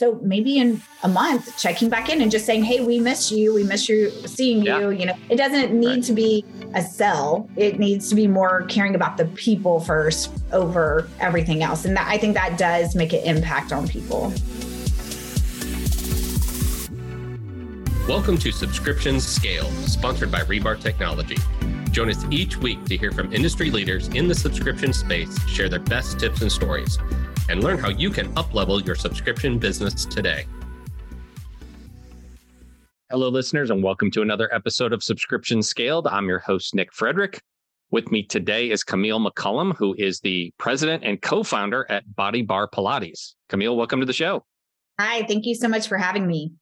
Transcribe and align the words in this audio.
So 0.00 0.18
maybe 0.22 0.56
in 0.56 0.80
a 1.02 1.08
month, 1.08 1.58
checking 1.58 1.90
back 1.90 2.08
in 2.08 2.22
and 2.22 2.30
just 2.30 2.46
saying, 2.46 2.64
"Hey, 2.64 2.80
we 2.80 2.98
miss 2.98 3.30
you. 3.30 3.52
We 3.52 3.64
miss 3.64 3.86
you 3.86 4.08
seeing 4.26 4.62
yeah. 4.62 4.78
you." 4.78 4.90
You 4.92 5.04
know, 5.04 5.14
it 5.28 5.36
doesn't 5.36 5.78
need 5.78 5.86
right. 5.86 6.02
to 6.04 6.14
be 6.14 6.42
a 6.72 6.80
sell. 6.80 7.50
It 7.56 7.78
needs 7.78 8.08
to 8.08 8.14
be 8.14 8.26
more 8.26 8.62
caring 8.62 8.94
about 8.94 9.18
the 9.18 9.26
people 9.26 9.78
first 9.78 10.32
over 10.52 11.06
everything 11.20 11.62
else, 11.62 11.84
and 11.84 11.94
that, 11.98 12.08
I 12.08 12.16
think 12.16 12.32
that 12.32 12.56
does 12.56 12.94
make 12.94 13.12
an 13.12 13.20
impact 13.24 13.74
on 13.74 13.86
people. 13.86 14.32
Welcome 18.08 18.38
to 18.38 18.52
Subscriptions 18.52 19.26
Scale, 19.26 19.70
sponsored 19.86 20.32
by 20.32 20.40
Rebar 20.44 20.80
Technology. 20.80 21.36
Join 21.90 22.08
us 22.08 22.24
each 22.30 22.56
week 22.56 22.86
to 22.86 22.96
hear 22.96 23.12
from 23.12 23.30
industry 23.34 23.70
leaders 23.70 24.08
in 24.08 24.28
the 24.28 24.34
subscription 24.34 24.94
space 24.94 25.38
share 25.46 25.68
their 25.68 25.78
best 25.78 26.18
tips 26.18 26.40
and 26.40 26.50
stories 26.50 26.98
and 27.48 27.64
learn 27.64 27.78
how 27.78 27.88
you 27.88 28.10
can 28.10 28.32
uplevel 28.34 28.84
your 28.84 28.94
subscription 28.94 29.58
business 29.58 30.04
today. 30.04 30.46
Hello, 33.10 33.28
listeners, 33.28 33.70
and 33.70 33.82
welcome 33.82 34.08
to 34.12 34.22
another 34.22 34.52
episode 34.54 34.92
of 34.92 35.02
Subscription 35.02 35.62
Scaled. 35.62 36.06
I'm 36.06 36.28
your 36.28 36.38
host, 36.38 36.76
Nick 36.76 36.92
Frederick. 36.92 37.40
With 37.90 38.12
me 38.12 38.22
today 38.22 38.70
is 38.70 38.84
Kamille 38.84 39.26
McCollum, 39.26 39.74
who 39.74 39.96
is 39.98 40.20
the 40.20 40.52
president 40.58 41.02
and 41.04 41.20
co 41.20 41.42
founder 41.42 41.86
at 41.88 42.04
Body 42.14 42.42
Bar 42.42 42.68
Pilates. 42.68 43.34
Kamille, 43.48 43.76
welcome 43.76 43.98
to 43.98 44.06
the 44.06 44.12
show. 44.12 44.44
Hi, 45.00 45.24
thank 45.26 45.44
you 45.44 45.56
so 45.56 45.66
much 45.66 45.88
for 45.88 45.98
having 45.98 46.24
me. 46.24 46.52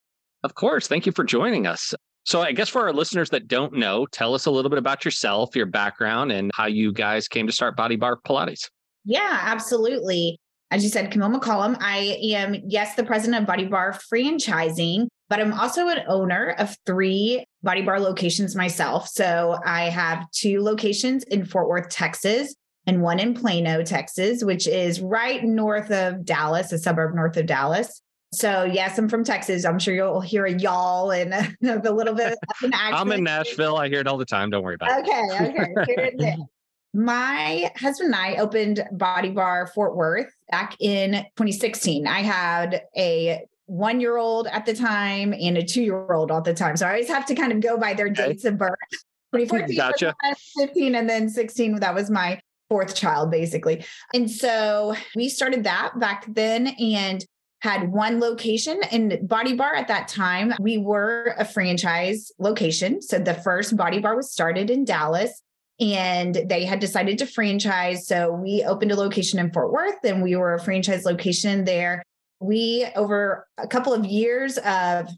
Of 0.43 0.55
course. 0.55 0.89
Thank 0.89 1.05
you 1.05 1.13
for 1.13 1.23
joining 1.23 1.67
us. 1.67 1.93
So, 2.25 2.41
I 2.41 2.53
guess 2.53 2.71
for 2.71 2.81
our 2.83 2.95
listeners 2.95 3.29
that 3.31 3.47
don't 3.47 3.75
know, 3.75 4.07
tell 4.07 4.35
us 4.35 4.47
a 4.47 4.51
little 4.51 4.71
bit 4.71 4.79
about 4.79 5.05
yourself, 5.05 5.55
your 5.55 5.67
background, 5.67 6.33
and 6.33 6.51
how 6.55 6.67
you 6.67 6.95
guys 6.95 7.29
came 7.29 7.47
to 7.47 7.53
start 7.53 7.77
Body 7.77 7.97
Bar 7.97 8.21
Pilates. 8.27 8.71
Yeah, 9.05 9.39
absolutely 9.43 10.41
as 10.71 10.85
you 10.85 10.91
said, 10.91 11.11
Kamille 11.11 11.35
McCollum. 11.35 11.77
I 11.81 12.19
am, 12.23 12.57
yes, 12.67 12.95
the 12.95 13.05
president 13.05 13.43
of 13.43 13.47
Body 13.47 13.65
Bar 13.65 13.99
Franchising, 14.13 15.09
but 15.29 15.41
I'm 15.41 15.53
also 15.55 15.89
an 15.89 16.03
owner 16.09 16.55
of 16.59 16.77
three 16.85 17.45
Body 17.63 17.83
Bar 17.83 18.01
locations 18.01 18.55
myself. 18.55 19.09
So 19.09 19.59
I 19.65 19.85
have 19.85 20.31
two 20.31 20.61
locations 20.61 21.25
in 21.25 21.45
Fort 21.45 21.69
Worth, 21.69 21.89
Texas, 21.89 22.55
and 22.87 23.03
one 23.03 23.19
in 23.19 23.35
Plano, 23.35 23.83
Texas, 23.83 24.43
which 24.43 24.67
is 24.67 25.01
right 25.01 25.43
north 25.43 25.91
of 25.91 26.25
Dallas, 26.25 26.73
a 26.73 26.79
suburb 26.79 27.15
north 27.15 27.37
of 27.37 27.47
Dallas. 27.47 28.03
So 28.33 28.65
yes, 28.65 28.99
I'm 28.99 29.09
from 29.09 29.25
Texas. 29.25 29.65
I'm 29.65 29.79
sure 29.79 29.95
you'll 29.95 30.21
hear 30.21 30.45
a 30.45 30.53
y'all 30.53 31.11
and 31.13 31.33
a, 31.33 31.51
a 31.91 31.93
little 31.93 32.15
bit 32.15 32.33
of 32.33 32.39
an 32.63 32.75
accent. 32.75 32.95
I'm 32.95 33.13
in 33.13 33.25
Nashville. 33.25 33.77
I 33.77 33.89
hear 33.89 34.01
it 34.01 34.07
all 34.07 34.19
the 34.19 34.27
time. 34.27 34.51
Don't 34.51 34.63
worry 34.63 34.75
about 34.75 34.91
it. 34.91 35.09
Okay, 35.09 35.83
okay. 35.83 36.37
My 36.95 37.71
husband 37.77 38.15
and 38.15 38.17
I 38.17 38.37
opened 38.37 38.83
Body 38.93 39.31
Bar 39.31 39.69
Fort 39.75 39.97
Worth 39.97 40.33
back 40.51 40.77
in 40.81 41.13
2016. 41.13 42.07
I 42.07 42.21
had 42.21 42.83
a 42.97 43.43
one 43.67 44.01
year 44.01 44.17
old 44.17 44.47
at 44.47 44.65
the 44.65 44.75
time 44.75 45.35
and 45.35 45.59
a 45.59 45.63
two 45.63 45.83
year 45.83 46.13
old 46.13 46.33
at 46.33 46.45
the 46.45 46.55
time. 46.55 46.77
So 46.77 46.87
I 46.87 46.91
always 46.91 47.09
have 47.09 47.27
to 47.27 47.35
kind 47.35 47.53
of 47.53 47.61
go 47.61 47.77
by 47.77 47.93
their 47.95 48.07
okay. 48.07 48.29
dates 48.29 48.45
of 48.45 48.59
birth. 48.59 48.75
2014, 49.35 49.77
gotcha. 49.77 50.15
15, 50.57 50.95
and 50.95 51.07
then 51.07 51.29
16. 51.29 51.81
That 51.81 51.95
was 51.95 52.09
my 52.09 52.41
fourth 52.71 52.95
child, 52.95 53.31
basically. 53.31 53.85
And 54.15 54.31
so 54.31 54.95
we 55.15 55.29
started 55.29 55.65
that 55.65 55.99
back 55.99 56.25
then 56.29 56.69
and 56.69 57.23
had 57.61 57.91
one 57.91 58.21
location 58.21 58.81
in 58.91 59.27
Body 59.27 59.55
Bar 59.55 59.75
at 59.75 59.89
that 59.89 60.09
time. 60.09 60.55
We 60.61 60.79
were 60.79 61.35
a 61.39 61.45
franchise 61.45 62.33
location. 62.39 63.03
So 63.03 63.19
the 63.19 63.35
first 63.35 63.77
Body 63.77 63.99
Bar 63.99 64.17
was 64.17 64.33
started 64.33 64.71
in 64.71 64.87
Dallas 64.87 65.43
and 65.81 66.35
they 66.47 66.65
had 66.65 66.81
decided 66.81 67.19
to 67.19 67.27
franchise. 67.27 68.07
So 68.07 68.33
we 68.33 68.65
opened 68.65 68.93
a 68.93 68.97
location 68.97 69.39
in 69.39 69.53
Fort 69.53 69.73
Worth 69.73 70.05
and 70.05 70.23
we 70.23 70.35
were 70.37 70.55
a 70.55 70.61
franchise 70.61 71.05
location 71.05 71.65
there. 71.65 72.03
We, 72.41 72.87
over 72.97 73.47
a 73.59 73.67
couple 73.67 73.93
of 73.93 74.05
years 74.05 74.59
of 74.59 75.09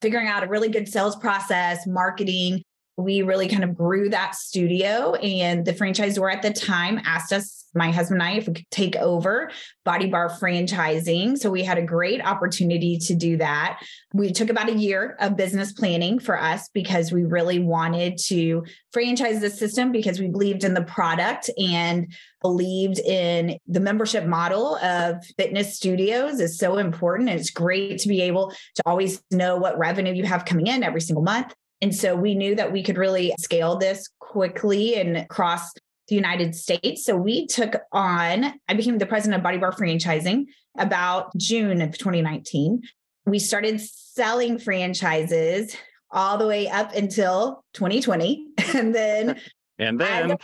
figuring 0.00 0.28
out 0.28 0.42
a 0.42 0.48
really 0.48 0.68
good 0.68 0.88
sales 0.88 1.16
process, 1.16 1.86
marketing, 1.86 2.62
we 2.96 3.22
really 3.22 3.48
kind 3.48 3.64
of 3.64 3.74
grew 3.74 4.10
that 4.10 4.34
studio. 4.34 5.14
And 5.14 5.64
the 5.64 5.72
franchisor 5.72 6.32
at 6.32 6.42
the 6.42 6.52
time 6.52 7.00
asked 7.04 7.32
us, 7.32 7.61
my 7.74 7.90
husband 7.90 8.20
and 8.20 8.30
I, 8.30 8.36
if 8.36 8.46
we 8.46 8.54
could 8.54 8.70
take 8.70 8.96
over 8.96 9.50
Body 9.84 10.08
Bar 10.08 10.30
franchising. 10.30 11.38
So 11.38 11.50
we 11.50 11.62
had 11.62 11.78
a 11.78 11.82
great 11.82 12.24
opportunity 12.24 12.98
to 12.98 13.14
do 13.14 13.36
that. 13.38 13.82
We 14.12 14.32
took 14.32 14.50
about 14.50 14.68
a 14.68 14.74
year 14.74 15.16
of 15.20 15.36
business 15.36 15.72
planning 15.72 16.18
for 16.18 16.40
us 16.40 16.68
because 16.72 17.12
we 17.12 17.24
really 17.24 17.58
wanted 17.58 18.18
to 18.26 18.64
franchise 18.92 19.40
the 19.40 19.50
system 19.50 19.92
because 19.92 20.20
we 20.20 20.28
believed 20.28 20.64
in 20.64 20.74
the 20.74 20.84
product 20.84 21.50
and 21.58 22.12
believed 22.40 22.98
in 22.98 23.58
the 23.66 23.80
membership 23.80 24.26
model 24.26 24.76
of 24.76 25.24
fitness 25.38 25.76
studios 25.76 26.40
is 26.40 26.58
so 26.58 26.76
important. 26.78 27.30
And 27.30 27.40
it's 27.40 27.50
great 27.50 27.98
to 28.00 28.08
be 28.08 28.20
able 28.22 28.50
to 28.76 28.82
always 28.84 29.22
know 29.30 29.56
what 29.56 29.78
revenue 29.78 30.12
you 30.12 30.24
have 30.24 30.44
coming 30.44 30.66
in 30.66 30.82
every 30.82 31.00
single 31.00 31.24
month 31.24 31.54
and 31.82 31.94
so 31.94 32.14
we 32.14 32.36
knew 32.36 32.54
that 32.54 32.72
we 32.72 32.84
could 32.84 32.96
really 32.96 33.34
scale 33.40 33.76
this 33.76 34.08
quickly 34.20 34.94
and 34.94 35.16
across 35.16 35.72
the 36.12 36.16
United 36.16 36.54
States. 36.54 37.06
So 37.06 37.16
we 37.16 37.46
took 37.46 37.74
on, 37.90 38.52
I 38.68 38.74
became 38.74 38.98
the 38.98 39.06
president 39.06 39.38
of 39.38 39.42
Body 39.42 39.56
Bar 39.56 39.72
Franchising 39.72 40.44
about 40.78 41.34
June 41.38 41.80
of 41.80 41.96
2019. 41.96 42.82
We 43.24 43.38
started 43.38 43.80
selling 43.80 44.58
franchises 44.58 45.74
all 46.10 46.36
the 46.36 46.46
way 46.46 46.68
up 46.68 46.94
until 46.94 47.64
2020. 47.72 48.46
And 48.74 48.94
then, 48.94 49.40
and 49.78 50.00
then 50.00 50.36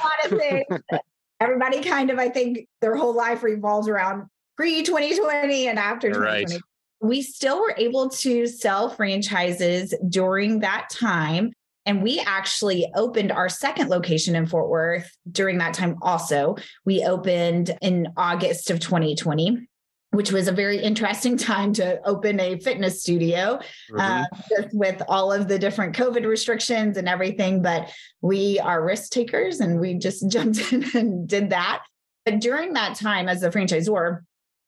everybody 1.40 1.82
kind 1.82 2.10
of, 2.10 2.18
I 2.18 2.28
think 2.28 2.66
their 2.80 2.94
whole 2.94 3.14
life 3.14 3.42
revolves 3.42 3.88
around 3.88 4.24
pre 4.56 4.82
2020 4.82 5.68
and 5.68 5.78
after 5.78 6.08
2020. 6.08 6.54
Right 6.54 6.60
we 7.00 7.22
still 7.22 7.60
were 7.60 7.74
able 7.76 8.08
to 8.08 8.46
sell 8.46 8.90
franchises 8.90 9.94
during 10.08 10.60
that 10.60 10.88
time. 10.90 11.52
And 11.88 12.02
we 12.02 12.20
actually 12.20 12.86
opened 12.94 13.32
our 13.32 13.48
second 13.48 13.88
location 13.88 14.36
in 14.36 14.44
Fort 14.44 14.68
Worth 14.68 15.10
during 15.32 15.56
that 15.58 15.72
time 15.72 15.96
also. 16.02 16.56
We 16.84 17.02
opened 17.02 17.76
in 17.80 18.08
August 18.16 18.70
of 18.70 18.78
2020 18.78 19.66
which 20.10 20.32
was 20.32 20.48
a 20.48 20.52
very 20.52 20.78
interesting 20.78 21.36
time 21.52 21.72
to 21.74 22.00
open 22.06 22.40
a 22.40 22.58
fitness 22.60 23.02
studio 23.02 23.60
mm-hmm. 23.92 24.00
uh, 24.00 24.24
just 24.48 24.74
with 24.74 25.02
all 25.06 25.30
of 25.30 25.48
the 25.48 25.58
different 25.58 25.94
COVID 25.94 26.24
restrictions 26.24 26.96
and 26.96 27.06
everything. 27.08 27.60
But 27.60 27.90
we 28.22 28.58
are 28.58 28.82
risk 28.82 29.10
takers 29.12 29.60
and 29.60 29.78
we 29.78 29.94
just 29.94 30.28
jumped 30.30 30.72
in 30.72 30.84
and 30.96 31.28
did 31.28 31.50
that. 31.50 31.82
But 32.24 32.40
during 32.40 32.72
that 32.72 32.96
time, 32.96 33.28
as 33.28 33.42
a 33.42 33.50
franchisor, 33.50 34.20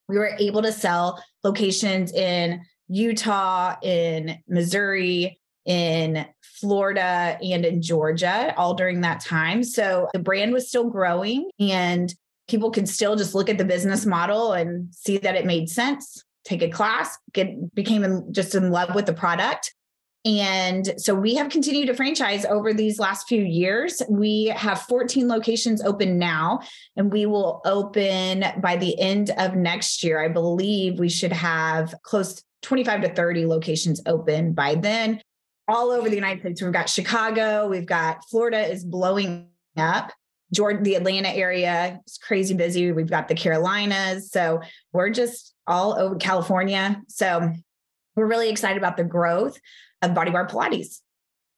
we 0.08 0.18
were 0.18 0.36
able 0.38 0.60
to 0.62 0.72
sell 0.72 1.22
locations 1.42 2.12
in 2.12 2.60
Utah, 2.88 3.76
in 3.82 4.38
Missouri, 4.46 5.40
in 5.64 6.26
Florida, 6.60 7.38
and 7.42 7.64
in 7.64 7.82
Georgia, 7.82 8.54
all 8.56 8.74
during 8.74 9.00
that 9.00 9.20
time. 9.20 9.62
So 9.62 10.08
the 10.12 10.18
brand 10.18 10.52
was 10.52 10.68
still 10.68 10.88
growing 10.88 11.50
and 11.58 12.12
people 12.48 12.70
could 12.70 12.88
still 12.88 13.16
just 13.16 13.34
look 13.34 13.48
at 13.48 13.58
the 13.58 13.64
business 13.64 14.04
model 14.04 14.52
and 14.52 14.92
see 14.92 15.18
that 15.18 15.36
it 15.36 15.46
made 15.46 15.70
sense, 15.70 16.24
take 16.44 16.62
a 16.62 16.68
class, 16.68 17.16
get 17.32 17.74
became 17.74 18.04
in, 18.04 18.32
just 18.32 18.54
in 18.54 18.70
love 18.70 18.94
with 18.94 19.06
the 19.06 19.12
product. 19.12 19.72
And 20.24 21.00
so 21.00 21.14
we 21.14 21.36
have 21.36 21.48
continued 21.48 21.86
to 21.86 21.94
franchise 21.94 22.44
over 22.44 22.74
these 22.74 22.98
last 22.98 23.26
few 23.26 23.42
years. 23.42 24.02
We 24.10 24.46
have 24.54 24.82
14 24.82 25.28
locations 25.28 25.82
open 25.82 26.18
now, 26.18 26.60
and 26.94 27.10
we 27.10 27.24
will 27.24 27.62
open 27.64 28.44
by 28.60 28.76
the 28.76 28.98
end 29.00 29.30
of 29.38 29.54
next 29.54 30.04
year. 30.04 30.22
I 30.22 30.28
believe 30.28 30.98
we 30.98 31.08
should 31.08 31.32
have 31.32 31.94
close 32.02 32.42
25 32.62 33.02
to 33.02 33.14
30 33.14 33.46
locations 33.46 34.02
open 34.04 34.52
by 34.52 34.74
then, 34.74 35.22
all 35.70 35.90
over 35.90 36.08
the 36.08 36.14
United 36.14 36.40
States. 36.40 36.62
We've 36.62 36.72
got 36.72 36.88
Chicago, 36.88 37.68
we've 37.68 37.86
got 37.86 38.24
Florida 38.28 38.60
is 38.60 38.84
blowing 38.84 39.48
up. 39.76 40.12
Jordan, 40.52 40.82
the 40.82 40.96
Atlanta 40.96 41.28
area 41.28 42.00
is 42.06 42.18
crazy 42.18 42.54
busy. 42.54 42.90
We've 42.90 43.08
got 43.08 43.28
the 43.28 43.34
Carolinas. 43.34 44.32
So 44.32 44.60
we're 44.92 45.10
just 45.10 45.54
all 45.66 45.96
over 45.96 46.16
California. 46.16 47.00
So 47.08 47.52
we're 48.16 48.26
really 48.26 48.50
excited 48.50 48.76
about 48.76 48.96
the 48.96 49.04
growth 49.04 49.58
of 50.02 50.14
Body 50.14 50.32
Bar 50.32 50.48
Pilates. 50.48 51.00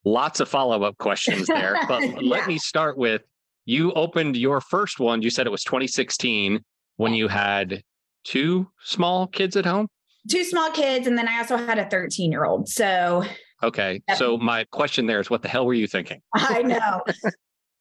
Lots 0.05 0.39
of 0.39 0.49
follow 0.49 0.83
up 0.83 0.97
questions 0.97 1.47
there, 1.47 1.75
but 1.87 2.01
yeah. 2.03 2.19
let 2.21 2.47
me 2.47 2.57
start 2.57 2.97
with 2.97 3.23
you 3.65 3.93
opened 3.93 4.35
your 4.35 4.61
first 4.61 4.99
one. 4.99 5.21
You 5.21 5.29
said 5.29 5.47
it 5.47 5.51
was 5.51 5.63
2016 5.63 6.61
when 6.97 7.13
you 7.13 7.27
had 7.29 7.81
two 8.23 8.69
small 8.83 9.27
kids 9.27 9.55
at 9.55 9.65
home. 9.65 9.87
Two 10.29 10.43
small 10.43 10.71
kids, 10.71 11.07
and 11.07 11.17
then 11.17 11.27
I 11.27 11.39
also 11.39 11.57
had 11.57 11.79
a 11.79 11.89
13 11.89 12.31
year 12.31 12.45
old. 12.45 12.69
So 12.69 13.23
Okay. 13.63 14.01
Yep. 14.09 14.17
So 14.17 14.37
my 14.37 14.65
question 14.65 15.05
there 15.05 15.19
is 15.19 15.29
what 15.29 15.41
the 15.41 15.47
hell 15.47 15.65
were 15.65 15.73
you 15.73 15.87
thinking? 15.87 16.21
I 16.35 16.61
know. 16.61 17.03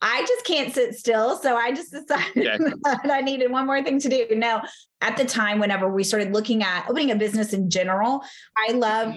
I 0.01 0.25
just 0.27 0.45
can't 0.45 0.73
sit 0.73 0.95
still. 0.95 1.37
So 1.37 1.57
I 1.57 1.73
just 1.73 1.93
decided 1.93 2.45
yeah. 2.45 2.57
that 2.83 3.11
I 3.11 3.21
needed 3.21 3.51
one 3.51 3.67
more 3.67 3.83
thing 3.83 4.01
to 4.01 4.09
do. 4.09 4.27
No, 4.35 4.61
at 5.01 5.17
the 5.17 5.25
time, 5.25 5.59
whenever 5.59 5.89
we 5.93 6.05
started 6.05 6.33
looking 6.33 6.63
at 6.63 6.87
opening 6.89 7.11
a 7.11 7.17
business 7.17 7.53
in 7.53 7.71
general, 7.71 8.23
I 8.57 8.73
love 8.73 9.15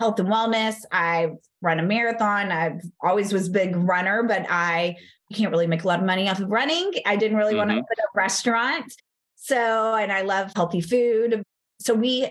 health 0.00 0.18
and 0.20 0.28
wellness. 0.28 0.76
I've 0.90 1.32
run 1.60 1.80
a 1.80 1.82
marathon. 1.82 2.50
I've 2.50 2.80
always 3.02 3.32
was 3.32 3.48
big 3.48 3.76
runner, 3.76 4.22
but 4.22 4.46
I 4.48 4.96
can't 5.34 5.50
really 5.50 5.66
make 5.66 5.84
a 5.84 5.88
lot 5.88 6.00
of 6.00 6.06
money 6.06 6.28
off 6.28 6.40
of 6.40 6.48
running. 6.48 6.92
I 7.06 7.16
didn't 7.16 7.36
really 7.36 7.52
mm-hmm. 7.52 7.58
want 7.58 7.70
to 7.70 7.76
open 7.76 7.96
a 7.98 8.16
restaurant. 8.16 8.92
So, 9.36 9.94
and 9.94 10.12
I 10.12 10.22
love 10.22 10.52
healthy 10.54 10.80
food. 10.80 11.42
So 11.80 11.94
we 11.94 12.30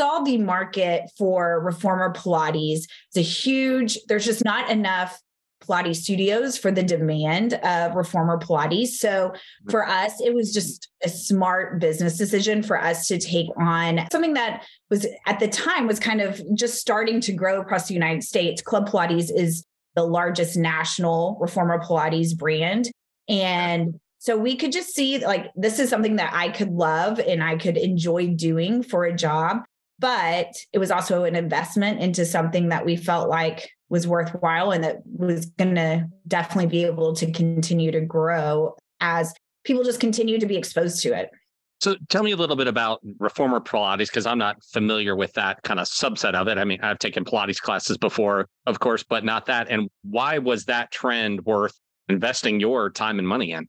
saw 0.00 0.20
the 0.20 0.38
market 0.38 1.10
for 1.18 1.60
reformer 1.60 2.10
Pilates. 2.10 2.84
It's 3.08 3.16
a 3.16 3.20
huge, 3.20 3.98
there's 4.08 4.24
just 4.24 4.42
not 4.42 4.70
enough 4.70 5.20
Pilates 5.62 5.96
studios 5.96 6.56
for 6.56 6.70
the 6.70 6.82
demand 6.82 7.52
of 7.62 7.94
reformer 7.94 8.38
Pilates. 8.38 8.92
So 8.92 9.08
mm-hmm. 9.28 9.70
for 9.70 9.86
us, 9.86 10.18
it 10.22 10.32
was 10.32 10.54
just 10.54 10.88
a 11.04 11.10
smart 11.10 11.80
business 11.80 12.16
decision 12.16 12.62
for 12.62 12.80
us 12.80 13.08
to 13.08 13.18
take 13.18 13.48
on 13.58 14.06
something 14.10 14.32
that 14.32 14.64
was 14.88 15.06
at 15.26 15.38
the 15.38 15.48
time 15.48 15.86
was 15.86 16.00
kind 16.00 16.22
of 16.22 16.40
just 16.54 16.78
starting 16.78 17.20
to 17.20 17.32
grow 17.34 17.60
across 17.60 17.88
the 17.88 17.94
United 17.94 18.24
States. 18.24 18.62
Club 18.62 18.88
Pilates 18.88 19.30
is 19.30 19.66
the 19.96 20.02
largest 20.02 20.56
national 20.56 21.36
reformer 21.42 21.78
Pilates 21.78 22.34
brand. 22.34 22.90
And 23.28 24.00
so 24.16 24.38
we 24.38 24.56
could 24.56 24.72
just 24.72 24.94
see 24.94 25.18
like 25.18 25.50
this 25.56 25.78
is 25.78 25.90
something 25.90 26.16
that 26.16 26.32
I 26.32 26.48
could 26.48 26.70
love 26.70 27.18
and 27.18 27.44
I 27.44 27.58
could 27.58 27.76
enjoy 27.76 28.28
doing 28.28 28.82
for 28.82 29.04
a 29.04 29.14
job. 29.14 29.58
But 30.00 30.52
it 30.72 30.78
was 30.78 30.90
also 30.90 31.24
an 31.24 31.36
investment 31.36 32.00
into 32.00 32.24
something 32.24 32.70
that 32.70 32.84
we 32.84 32.96
felt 32.96 33.28
like 33.28 33.70
was 33.90 34.06
worthwhile 34.06 34.70
and 34.70 34.82
that 34.82 35.02
was 35.04 35.46
going 35.46 35.74
to 35.74 36.08
definitely 36.26 36.66
be 36.66 36.84
able 36.84 37.14
to 37.14 37.30
continue 37.30 37.92
to 37.92 38.00
grow 38.00 38.74
as 39.00 39.34
people 39.64 39.84
just 39.84 40.00
continue 40.00 40.38
to 40.38 40.46
be 40.46 40.56
exposed 40.56 41.02
to 41.02 41.12
it. 41.12 41.30
So 41.80 41.96
tell 42.08 42.22
me 42.22 42.32
a 42.32 42.36
little 42.36 42.56
bit 42.56 42.66
about 42.66 43.00
reformer 43.18 43.58
Pilates 43.58 44.08
because 44.08 44.26
I'm 44.26 44.38
not 44.38 44.62
familiar 44.64 45.16
with 45.16 45.32
that 45.34 45.62
kind 45.62 45.80
of 45.80 45.86
subset 45.86 46.34
of 46.34 46.46
it. 46.46 46.58
I 46.58 46.64
mean, 46.64 46.78
I've 46.82 46.98
taken 46.98 47.24
Pilates 47.24 47.58
classes 47.58 47.96
before, 47.96 48.48
of 48.66 48.80
course, 48.80 49.02
but 49.02 49.24
not 49.24 49.46
that. 49.46 49.68
And 49.70 49.88
why 50.02 50.38
was 50.38 50.66
that 50.66 50.90
trend 50.92 51.44
worth 51.46 51.78
investing 52.08 52.60
your 52.60 52.90
time 52.90 53.18
and 53.18 53.26
money 53.26 53.52
in? 53.52 53.66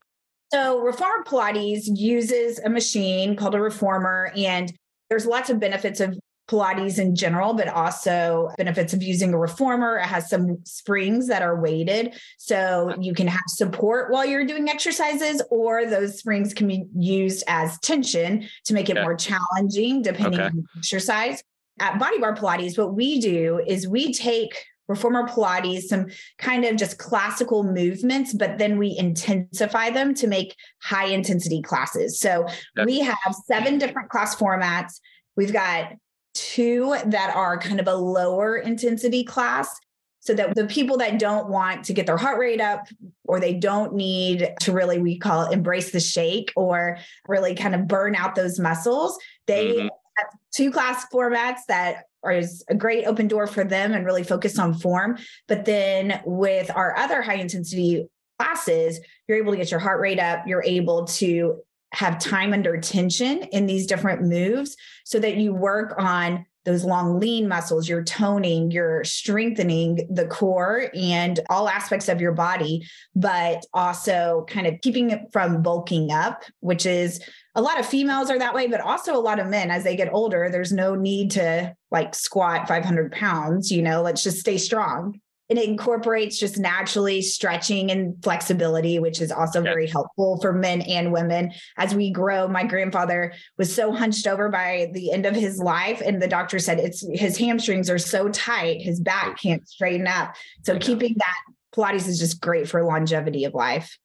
So, 0.51 0.81
Reformer 0.81 1.23
Pilates 1.23 1.83
uses 1.85 2.59
a 2.59 2.69
machine 2.69 3.37
called 3.37 3.55
a 3.55 3.61
reformer, 3.61 4.33
and 4.35 4.73
there's 5.11 5.25
lots 5.25 5.49
of 5.49 5.59
benefits 5.59 5.99
of 5.99 6.17
Pilates 6.49 6.97
in 6.97 7.15
general, 7.15 7.53
but 7.53 7.67
also 7.67 8.49
benefits 8.57 8.93
of 8.93 9.03
using 9.03 9.33
a 9.33 9.37
reformer. 9.37 9.97
It 9.97 10.05
has 10.05 10.29
some 10.29 10.59
springs 10.63 11.27
that 11.27 11.41
are 11.41 11.59
weighted. 11.59 12.15
So 12.37 12.95
you 12.99 13.13
can 13.13 13.27
have 13.27 13.43
support 13.47 14.11
while 14.11 14.25
you're 14.25 14.45
doing 14.45 14.69
exercises, 14.69 15.41
or 15.51 15.85
those 15.85 16.17
springs 16.17 16.53
can 16.53 16.67
be 16.67 16.85
used 16.95 17.43
as 17.47 17.77
tension 17.79 18.47
to 18.65 18.73
make 18.73 18.89
it 18.89 18.95
more 18.95 19.15
challenging 19.15 20.01
depending 20.01 20.39
okay. 20.39 20.43
on 20.43 20.55
the 20.55 20.63
exercise. 20.77 21.43
At 21.79 21.99
Body 21.99 22.19
Bar 22.19 22.35
Pilates, 22.35 22.77
what 22.77 22.95
we 22.95 23.19
do 23.19 23.61
is 23.67 23.87
we 23.87 24.13
take 24.13 24.53
reformer 24.91 25.27
Pilates, 25.27 25.83
some 25.83 26.07
kind 26.37 26.65
of 26.65 26.75
just 26.75 26.97
classical 26.97 27.63
movements, 27.63 28.33
but 28.33 28.57
then 28.57 28.77
we 28.77 28.95
intensify 28.97 29.89
them 29.89 30.13
to 30.15 30.27
make 30.27 30.55
high 30.83 31.07
intensity 31.07 31.61
classes. 31.61 32.19
So 32.19 32.45
we 32.85 32.99
have 32.99 33.17
seven 33.45 33.77
different 33.77 34.09
class 34.09 34.35
formats. 34.35 34.99
We've 35.35 35.53
got 35.53 35.93
two 36.33 36.95
that 37.05 37.35
are 37.35 37.57
kind 37.57 37.79
of 37.79 37.87
a 37.87 37.95
lower 37.95 38.57
intensity 38.57 39.23
class 39.23 39.73
so 40.19 40.35
that 40.35 40.55
the 40.55 40.67
people 40.67 40.97
that 40.97 41.17
don't 41.17 41.49
want 41.49 41.85
to 41.85 41.93
get 41.93 42.05
their 42.05 42.17
heart 42.17 42.39
rate 42.39 42.61
up 42.61 42.87
or 43.25 43.39
they 43.39 43.53
don't 43.53 43.93
need 43.93 44.53
to 44.61 44.71
really 44.71 44.99
we 44.99 45.17
call 45.17 45.43
it 45.43 45.53
embrace 45.53 45.91
the 45.91 45.99
shake 45.99 46.53
or 46.55 46.97
really 47.27 47.55
kind 47.55 47.75
of 47.75 47.87
burn 47.87 48.15
out 48.15 48.35
those 48.35 48.59
muscles 48.59 49.17
they 49.47 49.73
mm-hmm. 49.73 49.87
have 50.17 50.27
two 50.53 50.71
class 50.71 51.05
formats 51.11 51.61
that 51.67 52.03
are 52.23 52.31
is 52.31 52.63
a 52.69 52.75
great 52.75 53.05
open 53.05 53.27
door 53.27 53.47
for 53.47 53.63
them 53.63 53.93
and 53.93 54.05
really 54.05 54.23
focus 54.23 54.59
on 54.59 54.73
form. 54.73 55.17
But 55.47 55.65
then 55.65 56.21
with 56.25 56.69
our 56.75 56.95
other 56.97 57.21
high 57.21 57.35
intensity 57.35 58.07
classes 58.39 58.99
you're 59.27 59.37
able 59.37 59.51
to 59.51 59.57
get 59.57 59.71
your 59.71 59.79
heart 59.79 60.01
rate 60.01 60.19
up. 60.19 60.47
You're 60.47 60.63
able 60.63 61.05
to 61.05 61.61
have 61.93 62.19
time 62.19 62.53
under 62.53 62.79
tension 62.79 63.43
in 63.43 63.65
these 63.65 63.85
different 63.85 64.23
moves 64.23 64.75
so 65.05 65.19
that 65.19 65.37
you 65.37 65.53
work 65.53 65.93
on 65.97 66.45
those 66.65 66.83
long 66.83 67.19
lean 67.19 67.47
muscles, 67.47 67.89
you're 67.89 68.03
toning, 68.03 68.71
you're 68.71 69.03
strengthening 69.03 70.07
the 70.09 70.27
core 70.27 70.89
and 70.93 71.39
all 71.49 71.67
aspects 71.67 72.07
of 72.07 72.21
your 72.21 72.33
body, 72.33 72.87
but 73.15 73.65
also 73.73 74.45
kind 74.47 74.67
of 74.67 74.79
keeping 74.81 75.11
it 75.11 75.21
from 75.31 75.61
bulking 75.61 76.11
up, 76.11 76.43
which 76.59 76.85
is 76.85 77.19
a 77.55 77.61
lot 77.61 77.79
of 77.79 77.85
females 77.85 78.29
are 78.29 78.39
that 78.39 78.53
way, 78.53 78.67
but 78.67 78.81
also 78.81 79.15
a 79.15 79.19
lot 79.19 79.39
of 79.39 79.47
men 79.47 79.71
as 79.71 79.83
they 79.83 79.95
get 79.95 80.13
older. 80.13 80.49
There's 80.49 80.71
no 80.71 80.95
need 80.95 81.31
to 81.31 81.75
like 81.89 82.15
squat 82.15 82.67
500 82.67 83.11
pounds, 83.11 83.71
you 83.71 83.81
know, 83.81 84.01
let's 84.01 84.23
just 84.23 84.39
stay 84.39 84.57
strong 84.57 85.19
it 85.57 85.67
incorporates 85.67 86.39
just 86.39 86.57
naturally 86.57 87.21
stretching 87.21 87.91
and 87.91 88.21
flexibility, 88.23 88.99
which 88.99 89.21
is 89.21 89.31
also 89.31 89.61
very 89.61 89.87
helpful 89.87 90.39
for 90.41 90.53
men 90.53 90.81
and 90.81 91.11
women 91.11 91.51
as 91.77 91.93
we 91.93 92.11
grow. 92.11 92.47
My 92.47 92.63
grandfather 92.63 93.33
was 93.57 93.73
so 93.73 93.91
hunched 93.91 94.27
over 94.27 94.49
by 94.49 94.89
the 94.93 95.11
end 95.11 95.25
of 95.25 95.35
his 95.35 95.59
life, 95.59 96.01
and 96.05 96.21
the 96.21 96.27
doctor 96.27 96.59
said 96.59 96.79
it's 96.79 97.05
his 97.13 97.37
hamstrings 97.37 97.89
are 97.89 97.97
so 97.97 98.29
tight, 98.29 98.81
his 98.81 98.99
back 98.99 99.41
can't 99.41 99.67
straighten 99.67 100.07
up. 100.07 100.35
So 100.63 100.77
keeping 100.77 101.15
that 101.17 101.37
Pilates 101.75 102.07
is 102.07 102.19
just 102.19 102.41
great 102.41 102.67
for 102.67 102.83
longevity 102.83 103.45
of 103.45 103.53
life. 103.53 103.97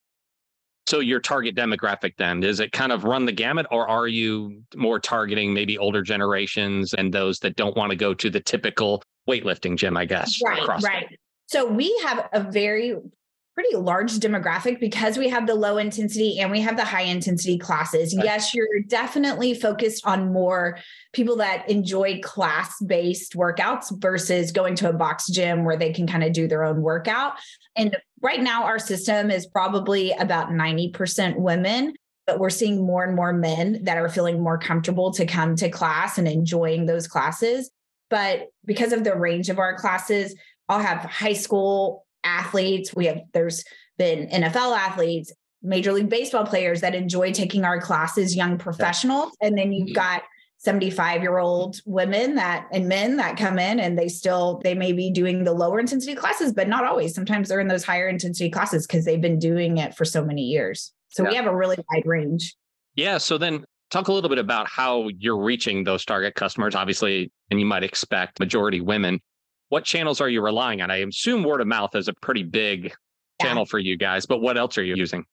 So 0.88 1.00
your 1.00 1.19
target 1.19 1.56
demographic 1.56 2.12
then 2.16 2.44
is 2.44 2.60
it 2.60 2.70
kind 2.70 2.92
of 2.92 3.04
run 3.04 3.25
the 3.25 3.32
gamut, 3.32 3.66
or 3.70 3.88
are 3.88 4.06
you 4.06 4.62
more 4.75 5.00
targeting 5.00 5.52
maybe 5.52 5.76
older 5.78 6.02
generations 6.02 6.94
and 6.94 7.12
those 7.12 7.40
that 7.40 7.56
don't 7.56 7.76
want 7.76 7.90
to 7.90 7.96
go 7.96 8.14
to 8.14 8.31
the 8.31 8.40
typical 8.40 9.02
weightlifting 9.28 9.76
gym? 9.76 9.96
I 9.96 10.04
guess 10.04 10.40
right, 10.44 10.66
right. 10.82 11.19
So 11.46 11.66
we 11.66 11.96
have 12.04 12.28
a 12.32 12.40
very 12.40 12.96
pretty 13.56 13.75
large 13.75 14.12
demographic 14.19 14.78
because 14.81 15.16
we 15.16 15.31
have 15.31 15.46
the 15.46 15.54
low 15.54 15.78
intensity 15.78 16.40
and 16.40 16.50
we 16.50 16.60
have 16.60 16.76
the 16.76 16.84
high 16.84 17.02
intensity 17.02 17.56
classes. 17.56 18.14
Right. 18.14 18.26
Yes, 18.26 18.54
you're 18.54 18.69
definitely 18.87 19.54
focused 19.54 20.06
on 20.06 20.31
more 20.31 20.78
people 21.14 21.37
that 21.37 21.69
enjoy 21.70 22.20
class 22.20 22.78
based 22.82 23.32
workouts 23.32 23.87
versus 23.98 24.52
going 24.52 24.75
to 24.76 24.90
a 24.90 24.93
box 24.93 25.26
gym 25.28 25.64
where 25.64 25.78
they 25.78 25.90
can 25.90 26.06
kind 26.06 26.22
of 26.22 26.34
do 26.34 26.46
their 26.46 26.64
own 26.64 26.82
workout. 26.82 27.32
And 27.75 27.96
right 28.20 28.42
now, 28.42 28.64
our 28.64 28.78
system 28.78 29.31
is 29.31 29.46
probably 29.46 30.12
about 30.12 30.49
90% 30.49 31.37
women. 31.38 31.94
But 32.26 32.40
we're 32.40 32.50
seeing 32.50 32.84
more 32.84 33.04
and 33.04 33.14
more 33.14 33.32
men 33.32 33.84
that 33.84 33.96
are 33.96 34.08
feeling 34.08 34.42
more 34.42 34.58
comfortable 34.58 35.12
to 35.12 35.25
come 35.26 35.54
to 35.56 35.70
class 35.70 36.19
and 36.19 36.26
enjoying 36.26 36.87
those 36.87 37.06
classes. 37.06 37.70
But 38.10 38.49
because 38.64 38.92
of 38.92 39.04
the 39.04 39.14
range 39.14 39.49
of 39.49 39.60
our 39.60 39.76
classes, 39.76 40.34
I'll 40.68 40.80
have 40.80 40.98
high 40.98 41.32
school 41.32 42.06
athletes. 42.24 42.94
We 42.94 43.06
have, 43.06 43.20
there's 43.32 43.64
been 43.98 44.28
NFL 44.28 44.76
athletes, 44.76 45.32
Major 45.62 45.92
League 45.92 46.08
Baseball 46.08 46.44
players 46.44 46.80
that 46.80 46.94
enjoy 46.94 47.32
taking 47.32 47.64
our 47.64 47.80
classes, 47.80 48.36
young 48.36 48.58
professionals. 48.58 49.32
And 49.40 49.56
then 49.56 49.72
you've 49.72 49.88
mm-hmm. 49.88 49.94
got 49.94 50.22
75 50.58 51.22
year 51.22 51.38
old 51.38 51.80
women 51.84 52.34
that 52.36 52.66
and 52.72 52.88
men 52.88 53.16
that 53.18 53.36
come 53.36 53.58
in 53.58 53.78
and 53.78 53.98
they 53.98 54.08
still 54.08 54.60
they 54.64 54.74
may 54.74 54.92
be 54.92 55.11
doing 55.11 55.44
the 55.44 55.52
lower 55.52 55.78
intensity 55.78 56.14
classes 56.14 56.52
but 56.52 56.66
not 56.66 56.85
always 56.85 57.14
sometimes 57.14 57.49
they're 57.49 57.61
in 57.61 57.68
those 57.68 57.85
higher 57.85 58.08
intensity 58.08 58.50
classes 58.50 58.87
because 58.87 59.04
they've 59.04 59.20
been 59.20 59.38
doing 59.38 59.76
it 59.76 59.94
for 59.94 60.04
so 60.04 60.25
many 60.25 60.42
years 60.42 60.92
so 61.08 61.23
yeah. 61.23 61.28
we 61.28 61.37
have 61.37 61.46
a 61.46 61.54
really 61.54 61.76
wide 61.92 62.06
range 62.06 62.56
yeah 62.94 63.18
so 63.18 63.37
then 63.37 63.64
talk 63.90 64.08
a 64.08 64.12
little 64.12 64.30
bit 64.30 64.38
about 64.38 64.66
how 64.66 65.08
you're 65.18 65.40
reaching 65.40 65.85
those 65.85 66.06
target 66.06 66.35
customers 66.35 66.75
obviously 66.75 67.30
and 67.50 67.61
you 67.61 67.66
might 67.66 67.85
expect 67.85 68.40
majority 68.40 68.80
women 68.80 69.20
what 69.68 69.85
channels 69.85 70.20
are 70.20 70.28
you 70.28 70.42
relying 70.42 70.80
on? 70.82 70.90
I 70.90 70.99
assume 70.99 71.42
word 71.42 71.61
of 71.61 71.66
mouth 71.66 71.94
is 71.94 72.08
a 72.08 72.14
pretty 72.14 72.42
big 72.42 72.85
yeah. 72.85 73.46
channel 73.46 73.66
for 73.66 73.78
you 73.78 73.96
guys, 73.96 74.26
but 74.26 74.40
what 74.40 74.56
else 74.56 74.78
are 74.78 74.85
you 74.85 74.94
using? 74.94 75.25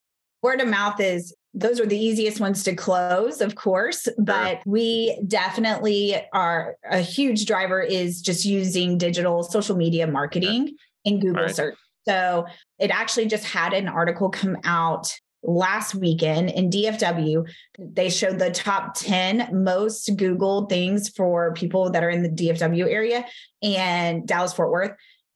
Word 0.41 0.59
of 0.59 0.67
mouth 0.67 0.99
is 0.99 1.33
those 1.53 1.79
are 1.79 1.85
the 1.85 1.97
easiest 1.97 2.39
ones 2.39 2.63
to 2.63 2.75
close, 2.75 3.39
of 3.41 3.55
course, 3.55 4.07
but 4.17 4.61
we 4.65 5.17
definitely 5.27 6.15
are 6.33 6.75
a 6.89 6.99
huge 6.99 7.45
driver 7.45 7.79
is 7.79 8.21
just 8.21 8.43
using 8.43 8.97
digital 8.97 9.43
social 9.43 9.77
media 9.77 10.07
marketing 10.07 10.75
in 11.05 11.19
Google 11.19 11.43
right. 11.43 11.55
search. 11.55 11.75
So 12.07 12.45
it 12.79 12.91
actually 12.91 13.27
just 13.27 13.45
had 13.45 13.73
an 13.73 13.87
article 13.87 14.29
come 14.29 14.57
out 14.63 15.13
last 15.43 15.93
weekend 15.93 16.49
in 16.49 16.69
DFW. 16.69 17.47
They 17.77 18.09
showed 18.09 18.39
the 18.39 18.51
top 18.51 18.95
10 18.95 19.63
most 19.63 20.09
Googled 20.15 20.69
things 20.69 21.09
for 21.09 21.53
people 21.53 21.91
that 21.91 22.03
are 22.03 22.09
in 22.09 22.23
the 22.23 22.29
DFW 22.29 22.87
area 22.87 23.25
and 23.61 24.27
Dallas 24.27 24.53
Fort 24.53 24.71
Worth. 24.71 24.91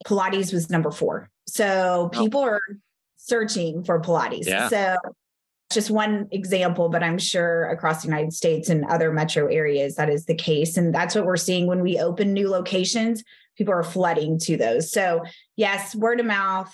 Pilates 0.05 0.53
was 0.53 0.69
number 0.69 0.91
four. 0.91 1.29
So 1.47 2.09
people 2.13 2.41
are 2.41 2.61
searching 3.17 3.83
for 3.83 4.01
Pilates. 4.01 4.47
Yeah. 4.47 4.69
So 4.69 4.95
just 5.71 5.89
one 5.91 6.27
example, 6.31 6.89
but 6.89 7.03
I'm 7.03 7.17
sure 7.17 7.69
across 7.69 8.01
the 8.01 8.07
United 8.07 8.33
States 8.33 8.69
and 8.69 8.85
other 8.85 9.11
metro 9.11 9.47
areas 9.47 9.95
that 9.95 10.09
is 10.09 10.25
the 10.25 10.35
case. 10.35 10.77
And 10.77 10.93
that's 10.95 11.13
what 11.13 11.25
we're 11.25 11.35
seeing 11.35 11.67
when 11.67 11.81
we 11.81 11.99
open 11.99 12.33
new 12.33 12.49
locations. 12.49 13.23
People 13.57 13.73
are 13.73 13.83
flooding 13.83 14.39
to 14.39 14.55
those. 14.55 14.91
So, 14.91 15.23
yes, 15.55 15.93
word 15.95 16.19
of 16.19 16.25
mouth, 16.25 16.73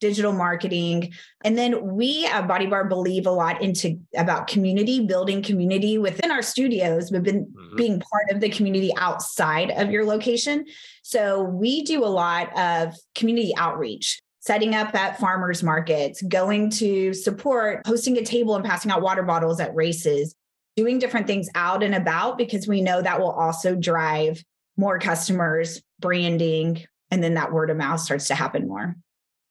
digital 0.00 0.32
marketing 0.32 1.12
and 1.44 1.56
then 1.56 1.94
we 1.94 2.26
at 2.26 2.46
body 2.46 2.66
bar 2.66 2.84
believe 2.84 3.26
a 3.26 3.30
lot 3.30 3.60
into 3.60 3.98
about 4.16 4.46
community 4.46 5.04
building 5.04 5.42
community 5.42 5.98
within 5.98 6.30
our 6.30 6.42
studios 6.42 7.10
but 7.10 7.22
been 7.22 7.44
mm-hmm. 7.46 7.76
being 7.76 8.00
part 8.00 8.30
of 8.30 8.40
the 8.40 8.48
community 8.48 8.92
outside 8.96 9.70
of 9.72 9.90
your 9.90 10.04
location 10.04 10.64
so 11.02 11.42
we 11.42 11.82
do 11.82 12.04
a 12.04 12.06
lot 12.06 12.56
of 12.56 12.94
community 13.14 13.52
outreach 13.56 14.20
setting 14.40 14.74
up 14.74 14.94
at 14.94 15.18
farmers 15.18 15.62
markets 15.62 16.22
going 16.22 16.70
to 16.70 17.12
support 17.12 17.86
hosting 17.86 18.16
a 18.18 18.24
table 18.24 18.54
and 18.54 18.64
passing 18.64 18.90
out 18.90 19.02
water 19.02 19.22
bottles 19.22 19.60
at 19.60 19.74
races 19.74 20.34
doing 20.76 21.00
different 21.00 21.26
things 21.26 21.48
out 21.56 21.82
and 21.82 21.92
about 21.92 22.38
because 22.38 22.68
we 22.68 22.80
know 22.80 23.02
that 23.02 23.18
will 23.18 23.32
also 23.32 23.74
drive 23.74 24.40
more 24.76 24.98
customers, 25.00 25.82
branding, 25.98 26.84
and 27.10 27.22
then 27.22 27.34
that 27.34 27.52
word 27.52 27.68
of 27.68 27.76
mouth 27.76 28.00
starts 28.00 28.28
to 28.28 28.34
happen 28.36 28.68
more. 28.68 28.96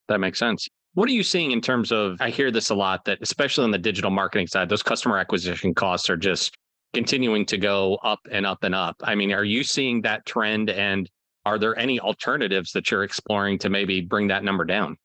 That 0.08 0.20
makes 0.20 0.40
sense. 0.40 0.68
What 0.94 1.10
are 1.10 1.14
you 1.14 1.24
seeing 1.24 1.52
in 1.52 1.62
terms 1.62 1.92
of? 1.92 2.18
I 2.20 2.30
hear 2.30 2.50
this 2.50 2.70
a 2.70 2.76
lot 2.76 3.06
that, 3.06 3.20
especially 3.22 3.66
on 3.66 3.72
the 3.72 3.78
digital 3.78 4.10
marketing 4.10 4.48
side, 4.48 4.70
those 4.70 4.84
customer 4.84 5.18
acquisition 5.18 5.74
costs 5.74 6.10
are 6.10 6.18
just 6.18 6.56
continuing 6.94 7.46
to 7.46 7.58
go 7.58 7.96
up 8.04 8.20
and 8.32 8.46
up 8.46 8.64
and 8.64 8.74
up. 8.74 8.96
I 9.04 9.14
mean, 9.14 9.32
are 9.32 9.44
you 9.44 9.64
seeing 9.64 10.02
that 10.02 10.26
trend? 10.26 10.70
And 10.70 11.10
are 11.46 11.60
there 11.60 11.78
any 11.78 12.00
alternatives 12.00 12.72
that 12.72 12.90
you're 12.90 13.04
exploring 13.04 13.60
to 13.60 13.70
maybe 13.70 14.02
bring 14.02 14.28
that 14.30 14.44
number 14.44 14.66
down? 14.66 14.98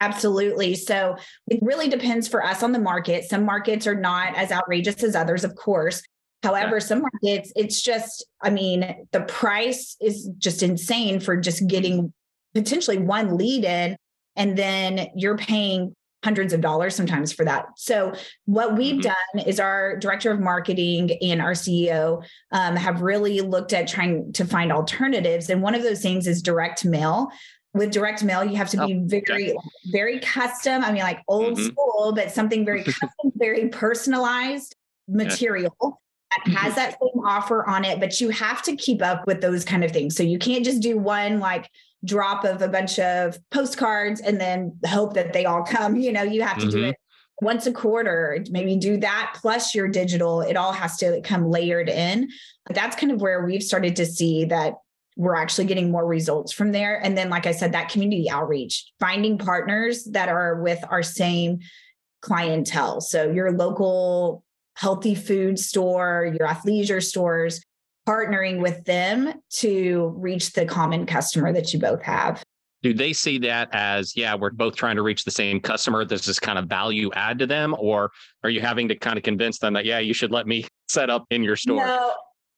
Absolutely. 0.00 0.74
So 0.74 1.16
it 1.48 1.58
really 1.62 1.88
depends 1.88 2.26
for 2.26 2.44
us 2.44 2.62
on 2.62 2.72
the 2.72 2.78
market. 2.78 3.24
Some 3.24 3.44
markets 3.44 3.86
are 3.86 3.94
not 3.94 4.34
as 4.34 4.50
outrageous 4.50 5.02
as 5.02 5.14
others, 5.14 5.44
of 5.44 5.54
course. 5.56 6.02
However, 6.42 6.76
yeah. 6.76 6.78
some 6.78 7.02
markets, 7.02 7.52
it's 7.54 7.82
just, 7.82 8.24
I 8.40 8.48
mean, 8.48 9.06
the 9.12 9.20
price 9.22 9.96
is 10.00 10.30
just 10.38 10.62
insane 10.62 11.20
for 11.20 11.36
just 11.36 11.66
getting 11.66 12.14
potentially 12.54 12.96
one 12.96 13.36
lead 13.36 13.64
in. 13.64 13.96
And 14.40 14.56
then 14.56 15.08
you're 15.14 15.36
paying 15.36 15.94
hundreds 16.24 16.54
of 16.54 16.62
dollars 16.62 16.94
sometimes 16.94 17.30
for 17.30 17.44
that. 17.44 17.66
So 17.76 18.14
what 18.46 18.74
we've 18.76 18.96
mm-hmm. 18.96 19.12
done 19.36 19.46
is 19.46 19.60
our 19.60 19.98
director 19.98 20.30
of 20.30 20.40
marketing 20.40 21.10
and 21.22 21.42
our 21.42 21.52
CEO 21.52 22.24
um, 22.50 22.74
have 22.76 23.02
really 23.02 23.42
looked 23.42 23.74
at 23.74 23.86
trying 23.86 24.32
to 24.32 24.46
find 24.46 24.72
alternatives. 24.72 25.50
And 25.50 25.62
one 25.62 25.74
of 25.74 25.82
those 25.82 26.00
things 26.00 26.26
is 26.26 26.40
direct 26.40 26.86
mail. 26.86 27.28
With 27.74 27.92
direct 27.92 28.24
mail, 28.24 28.44
you 28.44 28.56
have 28.56 28.70
to 28.70 28.86
be 28.86 28.94
oh, 28.94 29.02
very, 29.04 29.50
okay. 29.50 29.58
very 29.92 30.20
custom. 30.20 30.82
I 30.82 30.90
mean, 30.90 31.02
like 31.02 31.20
old 31.28 31.58
mm-hmm. 31.58 31.66
school, 31.66 32.12
but 32.16 32.30
something 32.30 32.64
very 32.64 32.82
custom, 32.84 33.32
very 33.36 33.68
personalized 33.68 34.74
material. 35.06 35.76
Yeah 35.82 35.90
that 36.30 36.44
mm-hmm. 36.44 36.56
has 36.56 36.74
that 36.76 36.92
same 36.92 37.24
offer 37.24 37.68
on 37.68 37.84
it, 37.84 37.98
but 37.98 38.20
you 38.20 38.30
have 38.30 38.62
to 38.62 38.76
keep 38.76 39.02
up 39.02 39.26
with 39.26 39.40
those 39.40 39.64
kind 39.64 39.82
of 39.82 39.90
things. 39.90 40.16
So 40.16 40.22
you 40.22 40.38
can't 40.38 40.64
just 40.64 40.80
do 40.80 40.96
one 40.98 41.40
like 41.40 41.68
drop 42.04 42.44
of 42.44 42.62
a 42.62 42.68
bunch 42.68 42.98
of 42.98 43.38
postcards 43.50 44.20
and 44.20 44.40
then 44.40 44.78
hope 44.86 45.14
that 45.14 45.32
they 45.32 45.44
all 45.44 45.62
come. 45.62 45.96
You 45.96 46.12
know, 46.12 46.22
you 46.22 46.42
have 46.42 46.58
to 46.58 46.66
mm-hmm. 46.66 46.76
do 46.76 46.84
it 46.84 46.96
once 47.40 47.66
a 47.66 47.72
quarter, 47.72 48.44
maybe 48.50 48.76
do 48.76 48.98
that 48.98 49.34
plus 49.40 49.74
your 49.74 49.88
digital. 49.88 50.42
It 50.42 50.56
all 50.56 50.72
has 50.72 50.96
to 50.98 51.20
come 51.22 51.50
layered 51.50 51.88
in. 51.88 52.28
That's 52.68 52.96
kind 52.96 53.12
of 53.12 53.20
where 53.20 53.44
we've 53.44 53.62
started 53.62 53.96
to 53.96 54.06
see 54.06 54.44
that 54.46 54.74
we're 55.16 55.34
actually 55.34 55.66
getting 55.66 55.90
more 55.90 56.06
results 56.06 56.52
from 56.52 56.72
there. 56.72 57.02
And 57.02 57.16
then, 57.16 57.30
like 57.30 57.46
I 57.46 57.52
said, 57.52 57.72
that 57.72 57.88
community 57.88 58.30
outreach, 58.30 58.90
finding 59.00 59.38
partners 59.38 60.04
that 60.04 60.28
are 60.28 60.62
with 60.62 60.82
our 60.90 61.02
same 61.02 61.60
clientele. 62.22 63.00
So 63.00 63.30
your 63.30 63.52
local 63.52 64.44
healthy 64.74 65.14
food 65.14 65.58
store, 65.58 66.34
your 66.38 66.48
athleisure 66.48 67.02
stores, 67.02 67.62
partnering 68.10 68.60
with 68.60 68.84
them 68.84 69.32
to 69.50 70.12
reach 70.16 70.52
the 70.52 70.66
common 70.66 71.06
customer 71.06 71.52
that 71.52 71.72
you 71.72 71.78
both 71.78 72.02
have. 72.02 72.42
Do 72.82 72.92
they 72.92 73.12
see 73.12 73.38
that 73.38 73.68
as, 73.72 74.16
yeah, 74.16 74.34
we're 74.34 74.50
both 74.50 74.74
trying 74.74 74.96
to 74.96 75.02
reach 75.02 75.24
the 75.24 75.30
same 75.30 75.60
customer? 75.60 76.04
Does 76.04 76.22
this 76.22 76.28
is 76.28 76.40
kind 76.40 76.58
of 76.58 76.66
value 76.66 77.10
add 77.14 77.38
to 77.38 77.46
them? 77.46 77.76
Or 77.78 78.10
are 78.42 78.50
you 78.50 78.60
having 78.60 78.88
to 78.88 78.96
kind 78.96 79.16
of 79.16 79.22
convince 79.22 79.58
them 79.58 79.74
that, 79.74 79.84
yeah, 79.84 79.98
you 79.98 80.14
should 80.14 80.32
let 80.32 80.46
me 80.46 80.66
set 80.88 81.08
up 81.08 81.24
in 81.30 81.44
your 81.44 81.56
store? 81.56 81.86
No, 81.86 82.14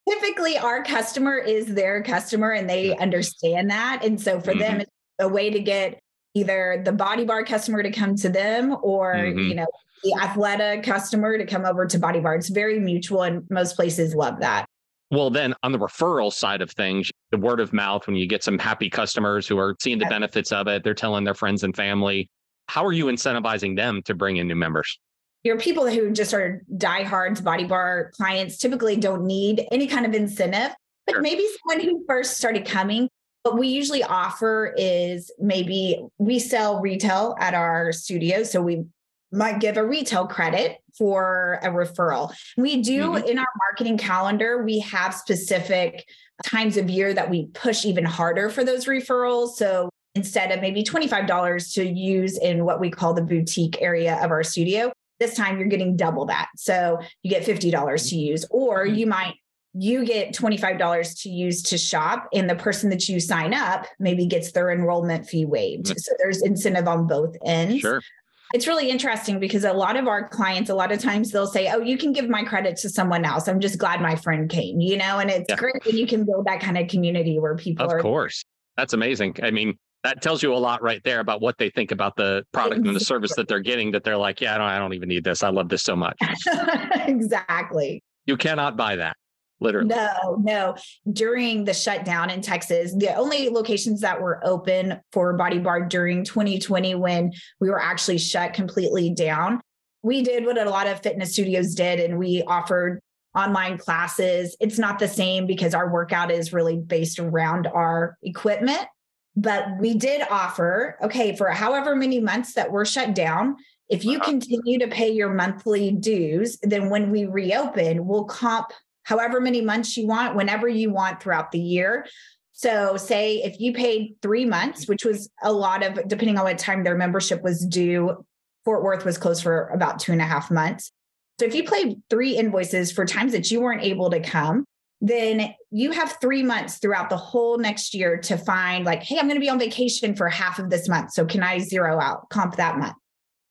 typically 0.09 0.57
our 0.57 0.83
customer 0.83 1.37
is 1.37 1.67
their 1.67 2.03
customer 2.03 2.53
and 2.53 2.71
they 2.71 2.97
understand 2.97 3.69
that. 3.71 4.05
And 4.05 4.19
so 4.19 4.41
for 4.41 4.53
mm-hmm. 4.53 4.61
them, 4.61 4.81
it's 4.81 4.91
a 5.19 5.29
way 5.29 5.51
to 5.51 5.61
get 5.61 5.99
either 6.35 6.81
the 6.83 6.93
body 6.93 7.25
bar 7.25 7.45
customer 7.45 7.83
to 7.83 7.91
come 7.91 8.17
to 8.17 8.29
them 8.31 8.77
or, 8.83 9.15
mm-hmm. 9.15 9.39
you 9.39 9.55
know, 9.57 9.67
the 10.05 10.17
Athleta 10.19 10.83
customer 10.83 11.37
to 11.37 11.47
come 11.47 11.65
over 11.65 11.87
to 11.87 11.99
Body 11.99 12.19
Bar. 12.21 12.35
It's 12.35 12.49
very 12.49 12.81
mutual, 12.81 13.23
and 13.23 13.45
most 13.51 13.77
places 13.77 14.17
love 14.17 14.41
that. 14.41 14.67
Well, 15.13 15.29
then 15.29 15.55
on 15.63 15.73
the 15.73 15.79
referral 15.79 16.33
side 16.33 16.63
of 16.63 16.71
things, 16.71 17.11
the 17.33 17.37
word 17.37 17.61
of 17.61 17.75
mouth, 17.75 18.07
when 18.07 18.17
you 18.17 18.27
get 18.27 18.43
some 18.43 18.59
happy 18.59 18.89
customers 18.89 19.47
who 19.47 19.59
are 19.59 19.77
seeing 19.79 19.99
the 19.99 20.07
benefits 20.07 20.53
of 20.53 20.69
it, 20.69 20.83
they're 20.83 20.95
telling 20.95 21.23
their 21.23 21.35
friends 21.35 21.65
and 21.65 21.77
family. 21.77 22.31
How 22.69 22.83
are 22.87 22.95
you 22.95 23.05
incentivizing 23.07 23.77
them 23.77 24.01
to 24.05 24.15
bring 24.15 24.39
in 24.39 24.49
new 24.49 24.57
members? 24.57 24.99
Your 25.45 25.59
people 25.59 25.87
who 25.87 26.13
just 26.13 26.33
are 26.33 26.65
diehards, 26.79 27.43
body 27.43 27.65
bar 27.65 28.11
clients 28.17 28.57
typically 28.57 28.97
don't 28.97 29.27
need 29.27 29.67
any 29.71 29.87
kind 29.87 30.07
of 30.07 30.15
incentive, 30.15 30.75
but 31.05 31.13
sure. 31.13 31.21
maybe 31.21 31.47
someone 31.61 31.87
who 31.87 32.03
first 32.09 32.39
started 32.39 32.65
coming. 32.65 33.07
What 33.43 33.59
we 33.59 33.69
usually 33.69 34.03
offer 34.03 34.75
is 34.79 35.31
maybe 35.39 36.03
we 36.17 36.39
sell 36.39 36.81
retail 36.81 37.37
at 37.39 37.53
our 37.53 37.93
studio. 37.93 38.45
So 38.45 38.63
we 38.63 38.85
might 39.33 39.61
give 39.61 39.77
a 39.77 39.85
retail 39.85 40.27
credit 40.27 40.79
for 40.97 41.59
a 41.63 41.69
referral. 41.69 42.33
We 42.57 42.83
do 42.83 43.13
mm-hmm. 43.13 43.27
in 43.27 43.39
our 43.39 43.47
marketing 43.71 43.99
calendar, 43.99 44.63
we 44.63 44.81
have 44.81 45.15
specific 45.15 46.07
times 46.45 46.77
of 46.77 46.91
year 46.91 47.15
that 47.15 47.31
we 47.31 47.47
push 47.47 47.85
even 47.85 48.05
harder 48.05 48.51
for 48.51 48.65
those 48.65 48.87
referrals. 48.87 49.55
So 49.55 49.89
instead 50.15 50.53
of 50.53 50.61
maybe 50.61 50.83
$25 50.83 51.75
to 51.75 51.85
use 51.85 52.39
in 52.39 52.65
what 52.65 52.81
we 52.81 52.91
call 52.91 53.15
the 53.15 53.23
boutique 53.23 53.81
area 53.81 54.23
of 54.23 54.31
our 54.31 54.43
studio, 54.43 54.93
this 55.19 55.35
time 55.35 55.59
you're 55.59 55.69
getting 55.69 55.97
double 55.97 56.27
that. 56.27 56.49
So 56.57 56.99
you 57.23 57.31
get 57.31 57.45
$50 57.45 58.09
to 58.11 58.17
use, 58.17 58.45
or 58.51 58.87
mm-hmm. 58.87 58.95
you 58.97 59.07
might 59.07 59.35
you 59.75 60.05
get 60.05 60.35
$25 60.35 61.23
to 61.23 61.31
use 61.31 61.63
to 61.63 61.79
shop 61.79 62.29
and 62.35 62.51
the 62.51 62.55
person 62.55 62.91
that 62.91 63.09
you 63.09 63.19
sign 63.19 63.55
up 63.55 63.87
maybe 63.99 64.27
gets 64.27 64.53
their 64.53 64.71
enrollment 64.71 65.27
fee 65.27 65.47
waived 65.47 65.87
mm-hmm. 65.87 65.97
so 65.97 66.13
there's 66.19 66.43
incentive 66.43 66.87
on 66.87 67.07
both 67.07 67.35
ends 67.43 67.81
sure 67.81 68.03
it's 68.53 68.67
really 68.67 68.91
interesting 68.91 69.39
because 69.39 69.65
a 69.65 69.73
lot 69.73 69.97
of 69.97 70.07
our 70.07 70.29
clients, 70.29 70.71
a 70.71 70.75
lot 70.75 70.93
of 70.93 70.99
times 70.99 71.31
they'll 71.31 71.47
say, 71.47 71.71
Oh, 71.71 71.81
you 71.81 71.97
can 71.97 72.13
give 72.13 72.29
my 72.29 72.45
credit 72.45 72.77
to 72.79 72.89
someone 72.89 73.25
else. 73.25 73.49
I'm 73.49 73.61
just 73.61 73.79
glad 73.79 74.01
my 74.01 74.17
friend 74.17 74.49
came, 74.49 74.81
you 74.81 74.97
know, 74.97 75.19
and 75.19 75.31
it's 75.31 75.47
yeah. 75.49 75.57
great 75.57 75.85
when 75.85 75.97
you 75.97 76.07
can 76.07 76.25
build 76.25 76.47
that 76.47 76.61
kind 76.61 76.79
of 76.79 76.89
community 76.89 77.39
where 77.39 77.57
people 77.57 77.87
of 77.87 77.93
are. 77.93 77.97
Of 77.99 78.03
course. 78.03 78.45
That's 78.77 78.93
amazing. 78.93 79.37
I 79.43 79.51
mean, 79.51 79.77
that 80.05 80.23
tells 80.23 80.43
you 80.43 80.55
a 80.55 80.57
lot 80.57 80.83
right 80.83 81.01
there 81.05 81.21
about 81.21 81.41
what 81.41 81.59
they 81.59 81.71
think 81.71 81.93
about 81.93 82.17
the 82.17 82.45
product 82.53 82.73
exactly. 82.73 82.89
and 82.89 82.97
the 82.97 83.05
service 83.05 83.35
that 83.37 83.49
they're 83.49 83.61
getting 83.61 83.93
that 83.93 84.03
they're 84.03 84.17
like, 84.17 84.41
yeah, 84.41 84.55
I 84.55 84.59
don't, 84.59 84.67
I 84.67 84.79
don't 84.79 84.95
even 84.95 85.09
need 85.09 85.25
this. 85.25 85.43
I 85.43 85.49
love 85.51 85.69
this 85.69 85.83
so 85.83 85.95
much. 85.95 86.17
exactly. 87.07 88.03
You 88.27 88.37
cannot 88.37 88.77
buy 88.77 88.97
that 88.97 89.17
literally. 89.63 89.89
No, 89.89 90.39
no. 90.41 90.77
During 91.11 91.65
the 91.65 91.75
shutdown 91.75 92.31
in 92.31 92.43
Texas, 92.43 92.95
the 92.97 93.15
only 93.15 93.49
locations 93.49 94.01
that 94.01 94.21
were 94.21 94.41
open 94.45 95.01
for 95.13 95.33
Body 95.35 95.59
Bar 95.59 95.87
during 95.87 96.25
2020 96.25 96.95
when 96.97 97.33
we 97.61 97.71
were 97.71 97.81
actually 97.81 98.19
shut 98.19 98.55
completely 98.55 99.11
down, 99.11 99.61
we 100.03 100.23
did 100.23 100.45
what 100.45 100.59
a 100.59 100.69
lot 100.69 100.87
of 100.87 101.01
fitness 101.01 101.33
studios 101.33 101.75
did 101.75 102.01
and 102.01 102.19
we 102.19 102.43
offered 102.43 103.01
online 103.35 103.79
classes. 103.79 104.57
It's 104.61 104.79
not 104.79 104.99
the 104.99 105.09
same 105.09 105.47
because 105.47 105.75
our 105.75 105.91
workout 105.91 106.31
is 106.31 106.53
really 106.53 106.77
based 106.77 107.19
around 107.19 107.67
our 107.67 108.17
equipment. 108.23 108.87
But 109.35 109.79
we 109.79 109.95
did 109.95 110.23
offer, 110.31 110.99
okay, 111.03 111.35
for 111.35 111.49
however 111.49 111.97
many 111.97 112.21
months 112.21 112.53
that 112.55 112.71
we're 112.71 112.85
shut 112.85 113.15
down, 113.15 113.57
if 113.89 114.05
you 114.05 114.19
uh-huh. 114.19 114.31
continue 114.31 114.79
to 114.79 114.89
pay 114.89 115.11
your 115.11 115.33
monthly 115.33 115.91
dues, 115.91 116.59
then 116.63 116.91
when 116.91 117.11
we 117.11 117.25
reopen, 117.25 118.07
we'll 118.07 118.25
comp 118.25 118.73
however 119.05 119.41
many 119.41 119.61
months 119.61 119.97
you 119.97 120.07
want, 120.07 120.37
whenever 120.37 120.69
you 120.69 120.91
want 120.91 121.23
throughout 121.23 121.53
the 121.53 121.59
year. 121.59 122.07
So, 122.53 122.97
say 122.97 123.37
if 123.37 123.59
you 123.59 123.73
paid 123.73 124.17
three 124.23 124.45
months, 124.45 124.87
which 124.87 125.05
was 125.05 125.31
a 125.43 125.53
lot 125.53 125.83
of, 125.83 126.07
depending 126.07 126.39
on 126.39 126.45
what 126.45 126.59
time 126.59 126.85
their 126.85 126.97
membership 126.97 127.43
was 127.43 127.65
due, 127.65 128.25
Fort 128.65 128.85
Worth 128.85 129.05
was 129.05 129.19
closed 129.19 129.43
for 129.43 129.69
about 129.69 129.99
two 129.99 130.13
and 130.13 130.21
a 130.21 130.27
half 130.27 130.51
months. 130.51 130.93
So, 131.41 131.47
if 131.47 131.55
you 131.55 131.65
paid 131.65 131.97
three 132.11 132.37
invoices 132.37 132.93
for 132.93 133.05
times 133.05 133.33
that 133.33 133.51
you 133.51 133.61
weren't 133.61 133.83
able 133.83 134.11
to 134.11 134.21
come, 134.21 134.65
then 135.01 135.55
you 135.71 135.91
have 135.91 136.19
three 136.21 136.43
months 136.43 136.79
throughout 136.79 137.11
the 137.11 137.17
whole 137.17 137.59
next 137.59 137.95
year 137.95 138.19
to 138.19 138.37
find, 138.37 138.85
like, 138.85 139.03
hey, 139.03 139.19
I'm 139.19 139.27
going 139.27 139.35
to 139.35 139.41
be 139.41 139.51
on 139.51 139.59
vacation 139.59 140.15
for 140.15 140.29
half 140.29 140.59
of 140.59 140.71
this 140.71 140.89
month. 140.89 141.13
So, 141.13 141.25
can 141.25 141.43
I 141.43 141.59
zero 141.59 141.99
out 142.01 142.29
comp 142.29 142.57
that 142.57 142.79
month? 142.79 142.95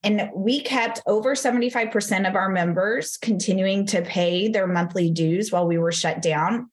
And 0.02 0.30
we 0.34 0.60
kept 0.60 1.00
over 1.06 1.34
75% 1.34 2.28
of 2.28 2.34
our 2.34 2.48
members 2.48 3.16
continuing 3.16 3.86
to 3.86 4.02
pay 4.02 4.48
their 4.48 4.66
monthly 4.66 5.10
dues 5.10 5.52
while 5.52 5.66
we 5.66 5.78
were 5.78 5.92
shut 5.92 6.20
down. 6.20 6.70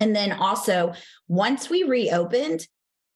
And 0.00 0.16
then 0.16 0.32
also, 0.32 0.94
once 1.28 1.70
we 1.70 1.84
reopened, 1.84 2.66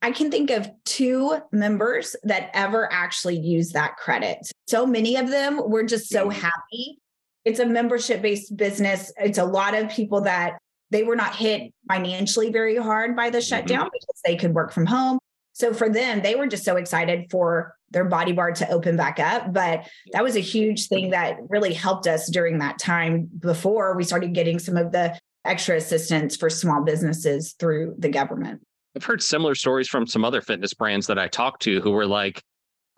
I 0.03 0.13
can 0.13 0.31
think 0.31 0.51
of 0.51 0.71
two 0.85 1.39
members 1.51 2.15
that 2.23 2.51
ever 2.55 2.89
actually 2.93 3.39
used 3.41 3.73
that 3.73 3.97
credit. 3.97 4.39
So 4.69 4.87
many 4.87 5.17
of 5.17 5.29
them 5.31 5.61
were 5.69 5.83
just 5.83 6.09
so 6.09 6.29
happy. 6.29 6.99
It's 7.45 7.59
a 7.59 7.67
membership 7.67 8.23
based 8.23 8.57
business. 8.57 9.13
It's 9.17 9.39
a 9.39 9.45
lot 9.45 9.75
of 9.75 9.91
people 9.91 10.21
that 10.23 10.59
they 10.91 11.03
were 11.03 11.17
not 11.17 11.35
hit 11.35 11.73
financially 11.89 12.53
very 12.53 12.77
hard 12.77 13.17
by 13.17 13.31
the 13.31 13.41
shutdown 13.41 13.81
mm-hmm. 13.81 13.89
because 13.93 14.21
they 14.25 14.37
could 14.37 14.55
work 14.55 14.73
from 14.73 14.87
home. 14.87 15.19
So 15.57 15.73
for 15.73 15.89
them, 15.89 16.21
they 16.21 16.35
were 16.35 16.47
just 16.47 16.67
so 16.67 16.77
excited 16.77 17.31
for 17.31 17.75
their 17.91 18.05
body 18.05 18.33
bar 18.33 18.53
to 18.53 18.69
open 18.71 18.95
back 18.95 19.19
up. 19.19 19.55
But 19.55 19.89
that 20.13 20.23
was 20.23 20.37
a 20.37 20.41
huge 20.41 20.89
thing 20.89 21.11
that 21.11 21.39
really 21.49 21.73
helped 21.73 22.07
us 22.07 22.31
during 22.31 22.59
that 22.59 22.79
time 22.79 23.27
before 23.39 23.97
we 23.97 24.05
started 24.05 24.35
getting 24.35 24.59
some 24.59 24.77
of 24.77 24.93
the 24.93 25.19
extra 25.47 25.77
assistance 25.77 26.37
for 26.37 26.51
small 26.51 26.85
businesses 26.85 27.55
through 27.59 27.95
the 27.97 28.11
government. 28.11 28.61
I've 28.95 29.05
heard 29.05 29.23
similar 29.23 29.55
stories 29.55 29.89
from 29.89 30.07
some 30.07 30.27
other 30.27 30.43
fitness 30.43 30.75
brands 30.75 31.07
that 31.07 31.19
I 31.19 31.27
talked 31.27 31.63
to 31.63 31.81
who 31.81 31.93
were 31.93 32.07
like, 32.07 32.43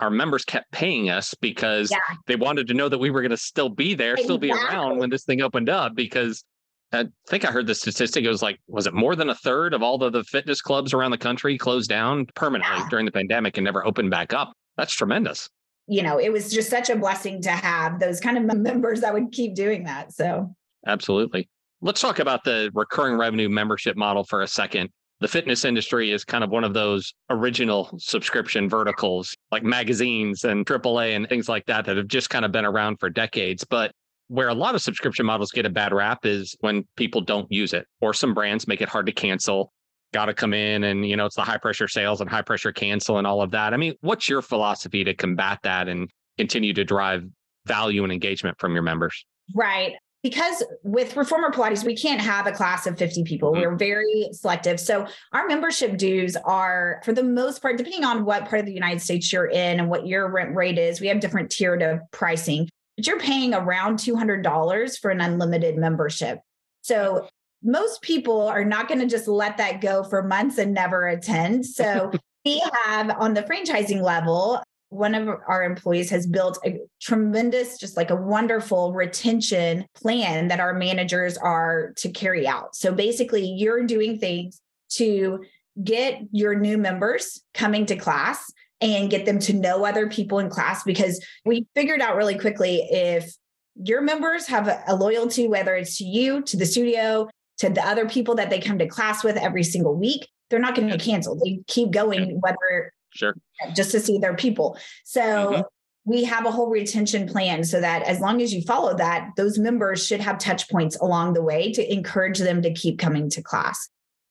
our 0.00 0.10
members 0.10 0.44
kept 0.44 0.72
paying 0.72 1.10
us 1.10 1.34
because 1.40 1.92
Yeah. 1.92 1.98
they 2.26 2.34
wanted 2.34 2.66
to 2.68 2.74
know 2.74 2.88
that 2.88 2.98
we 2.98 3.10
were 3.10 3.20
going 3.22 3.30
to 3.30 3.36
still 3.36 3.68
be 3.68 3.94
there, 3.94 4.16
still 4.16 4.38
be 4.38 4.50
around 4.50 4.98
when 4.98 5.10
this 5.10 5.22
thing 5.22 5.42
opened 5.42 5.68
up. 5.68 5.94
Because 5.94 6.42
I 6.92 7.06
think 7.28 7.44
I 7.44 7.50
heard 7.50 7.66
the 7.66 7.74
statistic. 7.74 8.24
It 8.24 8.28
was 8.28 8.40
like, 8.42 8.58
was 8.66 8.86
it 8.86 8.94
more 8.94 9.14
than 9.14 9.28
a 9.28 9.34
third 9.34 9.74
of 9.74 9.82
all 9.82 10.02
of 10.02 10.12
the 10.12 10.24
fitness 10.24 10.62
clubs 10.62 10.94
around 10.94 11.10
the 11.10 11.18
country 11.18 11.58
closed 11.58 11.88
down 11.90 12.26
permanently 12.34 12.78
Yeah. 12.78 12.88
during 12.88 13.04
the 13.04 13.12
pandemic 13.12 13.58
and 13.58 13.64
never 13.64 13.86
opened 13.86 14.10
back 14.10 14.32
up? 14.32 14.52
That's 14.76 14.94
tremendous. 14.94 15.48
You 15.86 16.02
know, 16.02 16.18
it 16.18 16.32
was 16.32 16.50
just 16.52 16.70
such 16.70 16.88
a 16.90 16.96
blessing 16.96 17.42
to 17.42 17.50
have 17.50 17.98
those 18.00 18.20
kind 18.20 18.38
of 18.38 18.56
members 18.58 19.00
that 19.02 19.12
would 19.12 19.32
keep 19.32 19.54
doing 19.54 19.84
that. 19.84 20.12
So, 20.12 20.54
Absolutely. 20.86 21.48
Let's 21.80 22.00
talk 22.00 22.18
about 22.18 22.44
the 22.44 22.70
recurring 22.74 23.16
revenue 23.16 23.48
membership 23.48 23.96
model 23.96 24.24
for 24.24 24.42
a 24.42 24.46
second. 24.48 24.90
The 25.20 25.28
fitness 25.28 25.64
industry 25.64 26.12
is 26.12 26.24
kind 26.24 26.44
of 26.44 26.50
one 26.50 26.62
of 26.64 26.74
those 26.74 27.12
original 27.28 27.90
subscription 27.98 28.68
verticals 28.68 29.34
like 29.50 29.62
magazines 29.64 30.44
and 30.44 30.64
AAA 30.64 31.16
and 31.16 31.28
things 31.28 31.48
like 31.48 31.66
that 31.66 31.84
that 31.86 31.96
have 31.96 32.06
just 32.06 32.30
kind 32.30 32.44
of 32.44 32.52
been 32.52 32.64
around 32.64 32.98
for 33.00 33.10
decades. 33.10 33.64
But 33.64 33.92
where 34.28 34.48
a 34.48 34.54
lot 34.54 34.74
of 34.74 34.82
subscription 34.82 35.26
models 35.26 35.50
get 35.50 35.66
a 35.66 35.70
bad 35.70 35.92
rap 35.92 36.24
is 36.24 36.56
when 36.60 36.84
people 36.96 37.20
don't 37.20 37.50
use 37.50 37.72
it 37.72 37.86
or 38.00 38.14
some 38.14 38.34
brands 38.34 38.68
make 38.68 38.80
it 38.80 38.88
hard 38.88 39.06
to 39.06 39.12
cancel. 39.12 39.72
Got 40.14 40.26
to 40.26 40.34
come 40.34 40.54
in 40.54 40.84
and, 40.84 41.06
you 41.06 41.16
know, 41.16 41.26
it's 41.26 41.36
the 41.36 41.42
high 41.42 41.58
pressure 41.58 41.88
sales 41.88 42.20
and 42.20 42.30
high 42.30 42.42
pressure 42.42 42.72
cancel 42.72 43.18
and 43.18 43.26
all 43.26 43.42
of 43.42 43.50
that. 43.50 43.74
I 43.74 43.76
mean, 43.76 43.94
what's 44.00 44.28
your 44.28 44.40
philosophy 44.40 45.04
to 45.04 45.14
combat 45.14 45.58
that 45.64 45.88
and 45.88 46.10
continue 46.38 46.72
to 46.74 46.84
drive 46.84 47.24
value 47.66 48.04
and 48.04 48.12
engagement 48.12 48.58
from 48.58 48.72
your 48.74 48.82
members? 48.82 49.24
right. 49.54 49.94
Because 50.24 50.64
with 50.82 51.16
Reformer 51.16 51.50
Pilates, 51.50 51.84
we 51.84 51.96
can't 51.96 52.20
have 52.20 52.48
a 52.48 52.52
class 52.52 52.88
of 52.88 52.98
50 52.98 53.22
people. 53.22 53.52
Mhm. 53.52 53.60
We're 53.60 53.76
very 53.76 54.28
selective. 54.32 54.80
So, 54.80 55.06
our 55.32 55.46
membership 55.46 55.96
dues 55.96 56.36
are, 56.44 57.00
for 57.04 57.12
the 57.12 57.22
most 57.22 57.62
part, 57.62 57.78
depending 57.78 58.04
on 58.04 58.24
what 58.24 58.48
part 58.48 58.58
of 58.58 58.66
the 58.66 58.72
United 58.72 59.00
States 59.00 59.32
you're 59.32 59.46
in 59.46 59.78
and 59.78 59.88
what 59.88 60.08
your 60.08 60.28
rent 60.28 60.56
rate 60.56 60.76
is, 60.76 61.00
we 61.00 61.06
have 61.06 61.20
different 61.20 61.50
tiered 61.50 61.82
of 61.82 62.00
pricing, 62.10 62.68
but 62.98 63.06
you're 63.06 63.20
paying 63.20 63.54
around 63.54 63.98
$200 64.00 64.98
for 64.98 65.10
an 65.12 65.20
unlimited 65.20 65.78
membership. 65.78 66.40
So, 66.82 67.28
most 67.62 68.02
people 68.02 68.42
are 68.42 68.64
not 68.64 68.88
going 68.88 69.00
to 69.00 69.06
just 69.06 69.28
let 69.28 69.56
that 69.58 69.80
go 69.80 70.02
for 70.02 70.22
months 70.22 70.58
and 70.58 70.74
never 70.74 71.06
attend. 71.06 71.64
So, 71.64 72.10
we 72.44 72.60
have 72.84 73.10
on 73.10 73.34
the 73.34 73.42
franchising 73.42 74.02
level, 74.02 74.60
one 74.88 75.14
of 75.14 75.28
our 75.46 75.62
employees 75.62 76.10
has 76.10 76.26
built 76.26 76.58
a 76.64 76.80
tremendous, 77.00 77.78
just 77.78 77.96
like 77.96 78.10
a 78.10 78.16
wonderful 78.16 78.92
retention 78.92 79.86
plan 79.94 80.48
that 80.48 80.58
our 80.58 80.74
managers 80.74 81.36
are 81.36 81.92
to 81.98 82.10
carry 82.10 82.48
out. 82.48 82.74
So 82.74 82.92
basically, 82.92 83.46
you're 83.46 83.84
doing 83.84 84.18
things 84.18 84.60
to 84.92 85.44
get 85.84 86.22
your 86.32 86.56
new 86.56 86.78
members 86.78 87.40
coming 87.54 87.86
to 87.86 87.96
class 87.96 88.52
and 88.80 89.10
get 89.10 89.26
them 89.26 89.38
to 89.40 89.52
know 89.52 89.84
other 89.84 90.08
people 90.08 90.38
in 90.38 90.48
class 90.48 90.82
because 90.84 91.24
we 91.44 91.66
figured 91.74 92.00
out 92.00 92.16
really 92.16 92.38
quickly 92.38 92.86
if 92.90 93.34
your 93.74 94.00
members 94.02 94.46
have 94.46 94.68
a, 94.68 94.82
a 94.86 94.94
loyalty, 94.94 95.48
whether 95.48 95.74
it's 95.74 95.98
to 95.98 96.04
you, 96.04 96.42
to 96.42 96.56
the 96.56 96.66
studio, 96.66 97.28
to 97.58 97.68
the 97.68 97.84
other 97.84 98.08
people 98.08 98.34
that 98.36 98.50
they 98.50 98.60
come 98.60 98.78
to 98.78 98.86
class 98.86 99.24
with 99.24 99.36
every 99.36 99.62
single 99.64 99.94
week, 99.96 100.28
they're 100.50 100.58
not 100.58 100.74
going 100.74 100.88
to 100.88 100.98
cancel. 100.98 101.36
They 101.36 101.60
keep 101.66 101.90
going, 101.90 102.40
whether 102.40 102.92
Sure. 103.10 103.34
just 103.74 103.90
to 103.92 104.00
see 104.00 104.18
their 104.18 104.34
people. 104.36 104.78
So 105.04 105.20
Mhm. 105.22 105.64
we 106.04 106.24
have 106.24 106.46
a 106.46 106.50
whole 106.50 106.68
retention 106.70 107.26
plan 107.26 107.64
so 107.64 107.80
that 107.80 108.02
as 108.02 108.20
long 108.20 108.40
as 108.42 108.52
you 108.54 108.62
follow 108.62 108.94
that, 108.96 109.30
those 109.36 109.58
members 109.58 110.06
should 110.06 110.20
have 110.20 110.38
touch 110.38 110.68
points 110.70 110.96
along 111.00 111.32
the 111.32 111.42
way 111.42 111.72
to 111.72 111.92
encourage 111.92 112.38
them 112.38 112.62
to 112.62 112.72
keep 112.72 112.98
coming 112.98 113.28
to 113.30 113.42
class. 113.42 113.88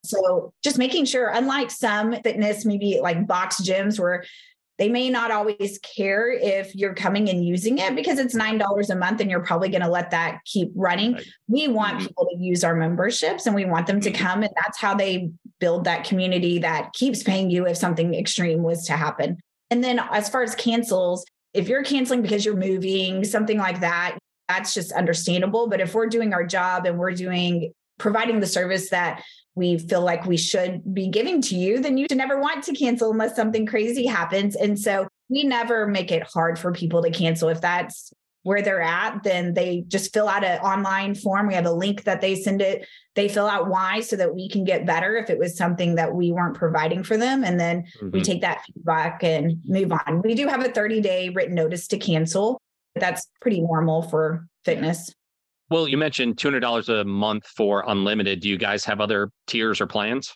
So 0.08 0.54
just 0.64 0.78
making 0.78 1.06
sure, 1.06 1.30
unlike 1.30 1.72
some 1.72 2.14
fitness, 2.24 2.66
maybe 2.66 3.00
like 3.02 3.28
box 3.28 3.62
gyms 3.62 4.00
where 4.00 4.24
they 4.78 4.90
may 4.90 5.10
not 5.10 5.32
always 5.32 5.80
care 5.80 6.32
if 6.32 6.76
you're 6.76 6.94
coming 6.94 7.30
and 7.30 7.44
using 7.44 7.80
it 7.80 7.96
because 7.96 8.20
it's 8.20 8.36
$9 8.36 8.90
a 8.92 8.96
month 8.96 9.20
and 9.22 9.32
you're 9.32 9.44
probably 9.44 9.70
going 9.70 9.82
to 9.82 9.90
let 9.90 10.12
that 10.12 10.40
keep 10.46 10.72
running. 10.76 11.14
Right. 11.14 11.26
We 11.48 11.68
want 11.68 11.98
Mhm. 11.98 12.02
people 12.08 12.28
to 12.32 12.38
use 12.38 12.64
our 12.64 12.76
memberships 12.76 13.48
and 13.48 13.56
we 13.56 13.66
want 13.66 13.88
them 13.88 14.00
to 14.02 14.12
Mhm. 14.12 14.16
come. 14.16 14.44
And 14.44 14.54
that's 14.56 14.78
how 14.80 14.94
they 14.94 15.32
build 15.60 15.86
that 15.86 16.04
community 16.04 16.60
that 16.60 16.94
keeps 16.94 17.24
paying 17.24 17.50
you 17.50 17.66
if 17.66 17.76
something 17.78 18.14
extreme 18.14 18.62
was 18.62 18.86
to 18.86 18.94
happen. 18.94 19.40
And 19.72 19.84
then 19.84 20.00
as 20.12 20.30
far 20.30 20.44
as 20.44 20.54
cancels, 20.54 21.26
if 21.56 21.68
you're 21.68 21.84
canceling 21.84 22.22
because 22.22 22.46
you're 22.46 22.56
moving, 22.56 23.24
something 23.24 23.58
like 23.58 23.80
that, 23.80 24.20
that's 24.48 24.76
just 24.76 24.92
understandable. 24.92 25.68
But 25.68 25.82
if 25.82 25.96
we're 25.96 26.06
doing 26.08 26.34
our 26.34 26.46
job 26.46 26.86
and 26.86 27.00
we're 27.00 27.14
doing 27.14 27.74
providing 27.98 28.40
the 28.40 28.48
service 28.48 28.90
that 28.90 29.24
we 29.56 29.78
feel 29.80 30.02
like 30.02 30.26
we 30.26 30.38
should 30.38 30.94
be 30.94 31.08
giving 31.08 31.42
to 31.42 31.56
you, 31.56 31.80
then 31.80 31.98
you 31.98 32.06
should 32.10 32.18
never 32.18 32.40
want 32.40 32.64
to 32.64 32.74
cancel 32.74 33.12
unless 33.12 33.36
something 33.36 33.66
crazy 33.66 34.06
happens. 34.06 34.56
And 34.56 34.80
so 34.80 35.08
we 35.30 35.44
never 35.44 35.88
make 35.88 36.12
it 36.12 36.24
hard 36.24 36.60
for 36.60 36.72
people 36.72 37.02
to 37.02 37.10
cancel. 37.10 37.50
If 37.50 37.60
that's 37.60 38.12
where 38.44 38.62
they're 38.62 38.82
at, 38.82 39.24
then 39.24 39.54
they 39.54 39.84
just 39.88 40.14
fill 40.14 40.30
out 40.30 40.44
an 40.44 40.60
online 40.62 41.16
form. 41.16 41.48
We 41.48 41.56
have 41.56 41.66
a 41.66 41.72
link 41.72 42.04
that 42.04 42.22
they 42.22 42.36
send 42.36 42.62
it. 42.62 42.88
They 43.16 43.28
fill 43.28 43.48
out 43.48 43.68
why 43.68 44.00
so 44.02 44.16
that 44.16 44.34
we 44.34 44.48
can 44.48 44.64
get 44.64 44.86
better 44.86 45.18
if 45.18 45.30
it 45.30 45.38
was 45.40 45.58
something 45.58 45.96
that 45.96 46.14
we 46.14 46.32
weren't 46.32 46.56
providing 46.56 47.04
for 47.04 47.18
them. 47.18 47.44
And 47.44 47.60
then 47.60 47.84
we 48.02 48.22
Mhm. 48.22 48.24
take 48.24 48.42
that 48.42 48.62
feedback 48.64 49.22
and 49.24 49.58
move 49.66 49.92
on. 49.92 50.22
We 50.22 50.34
do 50.36 50.48
have 50.48 50.64
a 50.64 50.70
30 50.70 51.02
day 51.02 51.30
written 51.30 51.56
notice 51.56 51.88
to 51.88 51.98
cancel. 51.98 52.62
But 52.94 53.02
that's 53.02 53.28
pretty 53.42 53.60
normal 53.60 54.04
for 54.04 54.48
fitness. 54.64 55.14
Well, 55.70 55.88
you 55.88 55.98
mentioned 55.98 56.38
$200 56.38 57.02
a 57.02 57.04
month 57.04 57.46
for 57.48 57.84
unlimited. 57.88 58.40
Do 58.40 58.50
you 58.50 58.58
guys 58.58 58.86
have 58.86 59.02
other 59.02 59.30
tiers 59.48 59.82
or 59.82 59.88
plans? 59.88 60.34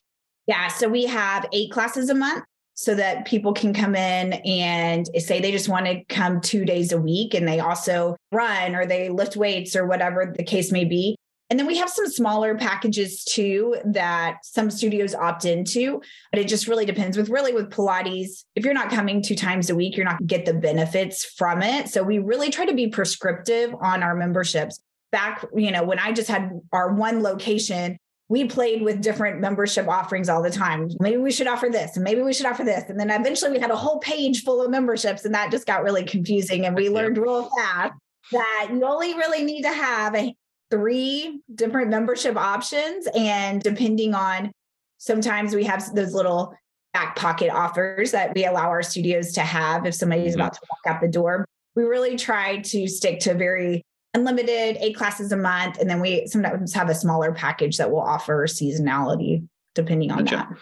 Yeah. 0.47 0.67
So 0.67 0.89
we 0.89 1.05
have 1.05 1.45
eight 1.53 1.71
classes 1.71 2.09
a 2.09 2.15
month 2.15 2.43
so 2.73 2.95
that 2.95 3.25
people 3.25 3.53
can 3.53 3.73
come 3.73 3.95
in 3.95 4.33
and 4.33 5.07
say 5.17 5.39
they 5.39 5.51
just 5.51 5.69
want 5.69 5.85
to 5.85 6.03
come 6.05 6.41
two 6.41 6.65
days 6.65 6.91
a 6.91 6.97
week 6.97 7.33
and 7.33 7.47
they 7.47 7.59
also 7.59 8.17
run 8.31 8.75
or 8.75 8.85
they 8.85 9.09
lift 9.09 9.35
weights 9.35 9.75
or 9.75 9.85
whatever 9.85 10.33
the 10.35 10.43
case 10.43 10.71
may 10.71 10.83
be. 10.83 11.15
And 11.49 11.59
then 11.59 11.67
we 11.67 11.77
have 11.77 11.89
some 11.89 12.07
smaller 12.07 12.57
packages 12.57 13.25
too 13.25 13.75
that 13.83 14.37
some 14.43 14.71
studios 14.71 15.13
opt 15.13 15.43
into, 15.43 16.01
but 16.31 16.39
it 16.39 16.47
just 16.47 16.67
really 16.67 16.85
depends 16.85 17.17
with 17.17 17.29
really 17.29 17.53
with 17.53 17.69
Pilates. 17.69 18.45
If 18.55 18.63
you're 18.63 18.73
not 18.73 18.89
coming 18.89 19.21
two 19.21 19.35
times 19.35 19.69
a 19.69 19.75
week, 19.75 19.97
you're 19.97 20.05
not 20.05 20.19
going 20.19 20.29
to 20.29 20.35
get 20.37 20.45
the 20.45 20.53
benefits 20.53 21.25
from 21.25 21.61
it. 21.61 21.89
So 21.89 22.03
we 22.03 22.19
really 22.19 22.51
try 22.51 22.65
to 22.65 22.73
be 22.73 22.87
prescriptive 22.87 23.75
on 23.81 24.01
our 24.01 24.15
memberships. 24.15 24.79
Back, 25.12 25.45
you 25.56 25.71
know, 25.71 25.84
when 25.84 26.00
I 26.00 26.12
just 26.12 26.30
had 26.30 26.52
our 26.71 26.93
one 26.93 27.21
location, 27.21 27.97
we 28.30 28.45
played 28.45 28.82
with 28.82 29.02
different 29.02 29.41
membership 29.41 29.88
offerings 29.89 30.30
all 30.30 30.41
the 30.41 30.50
time. 30.50 30.89
Maybe 31.02 31.17
we 31.17 31.32
should 31.34 31.47
offer 31.47 31.67
this 31.69 31.97
and 31.97 32.04
maybe 32.06 32.21
we 32.21 32.34
should 32.34 32.45
offer 32.45 32.63
this. 32.63 32.89
And 32.89 32.97
then 32.97 33.10
eventually 33.12 33.52
we 33.52 33.60
had 33.60 33.71
a 33.71 33.76
whole 33.76 34.00
page 34.00 34.43
full 34.43 34.62
of 34.62 34.71
memberships 34.71 35.26
and 35.26 35.34
that 35.36 35.52
just 35.52 35.67
got 35.67 35.84
really 35.84 36.06
confusing. 36.06 36.65
And 36.65 36.76
we 36.76 36.86
Yeah. 36.86 36.91
learned 36.95 37.17
real 37.17 37.50
fast 37.58 37.91
that 38.32 38.69
you 38.71 38.86
only 38.86 39.13
really 39.15 39.43
need 39.43 39.63
to 39.63 39.74
have 39.74 40.15
a, 40.15 40.34
three 40.69 41.41
different 41.54 41.89
membership 41.89 42.38
options. 42.38 43.06
And 43.13 43.62
depending 43.62 44.15
on 44.15 44.54
sometimes 45.00 45.54
we 45.54 45.65
have 45.65 45.93
those 45.93 46.13
little 46.13 46.54
back 46.93 47.17
pocket 47.17 47.50
offers 47.50 48.12
that 48.12 48.34
we 48.34 48.45
allow 48.45 48.69
our 48.69 48.82
studios 48.82 49.34
to 49.34 49.41
have 49.41 49.86
if 49.86 49.93
somebody's 49.93 50.32
Mhm. 50.32 50.36
about 50.36 50.54
to 50.54 50.60
walk 50.69 50.95
out 50.95 51.02
the 51.02 51.10
door. 51.10 51.43
We 51.76 51.84
really 51.84 52.15
try 52.15 52.60
to 52.62 52.88
stick 52.88 53.19
to 53.21 53.34
very 53.34 53.82
unlimited 54.13 54.78
eight 54.80 54.95
classes 54.95 55.32
a 55.32 55.38
month. 55.38 55.78
And 55.80 55.89
then 55.89 56.02
we 56.02 56.28
sometimes 56.28 56.74
have 56.74 56.89
a 56.89 56.95
smaller 56.95 57.32
package 57.32 57.78
that 57.78 57.89
will 57.89 58.02
offer 58.02 58.45
seasonality 58.47 59.47
depending 59.74 60.12
on 60.12 60.26
Gotcha. 60.26 60.36
that. 60.50 60.58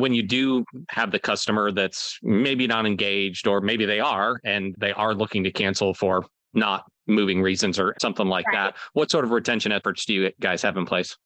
When 0.00 0.12
you 0.12 0.22
do 0.22 0.64
have 0.90 1.10
the 1.10 1.18
customer 1.18 1.72
that's 1.72 2.18
maybe 2.22 2.66
not 2.66 2.84
engaged, 2.84 3.46
or 3.46 3.62
maybe 3.62 3.86
they 3.86 4.00
are, 4.00 4.38
and 4.44 4.74
they 4.78 4.92
are 4.92 5.14
looking 5.14 5.42
to 5.44 5.50
cancel 5.50 5.94
for 5.94 6.26
not 6.52 6.84
moving 7.06 7.40
reasons 7.40 7.78
or 7.78 7.94
something 7.98 8.26
like 8.26 8.46
Right. 8.48 8.56
that, 8.56 8.76
what 8.92 9.10
sort 9.10 9.24
of 9.24 9.30
retention 9.30 9.72
efforts 9.72 10.04
do 10.04 10.12
you 10.12 10.30
guys 10.40 10.60
have 10.62 10.76
in 10.76 10.84
place? 10.84 11.16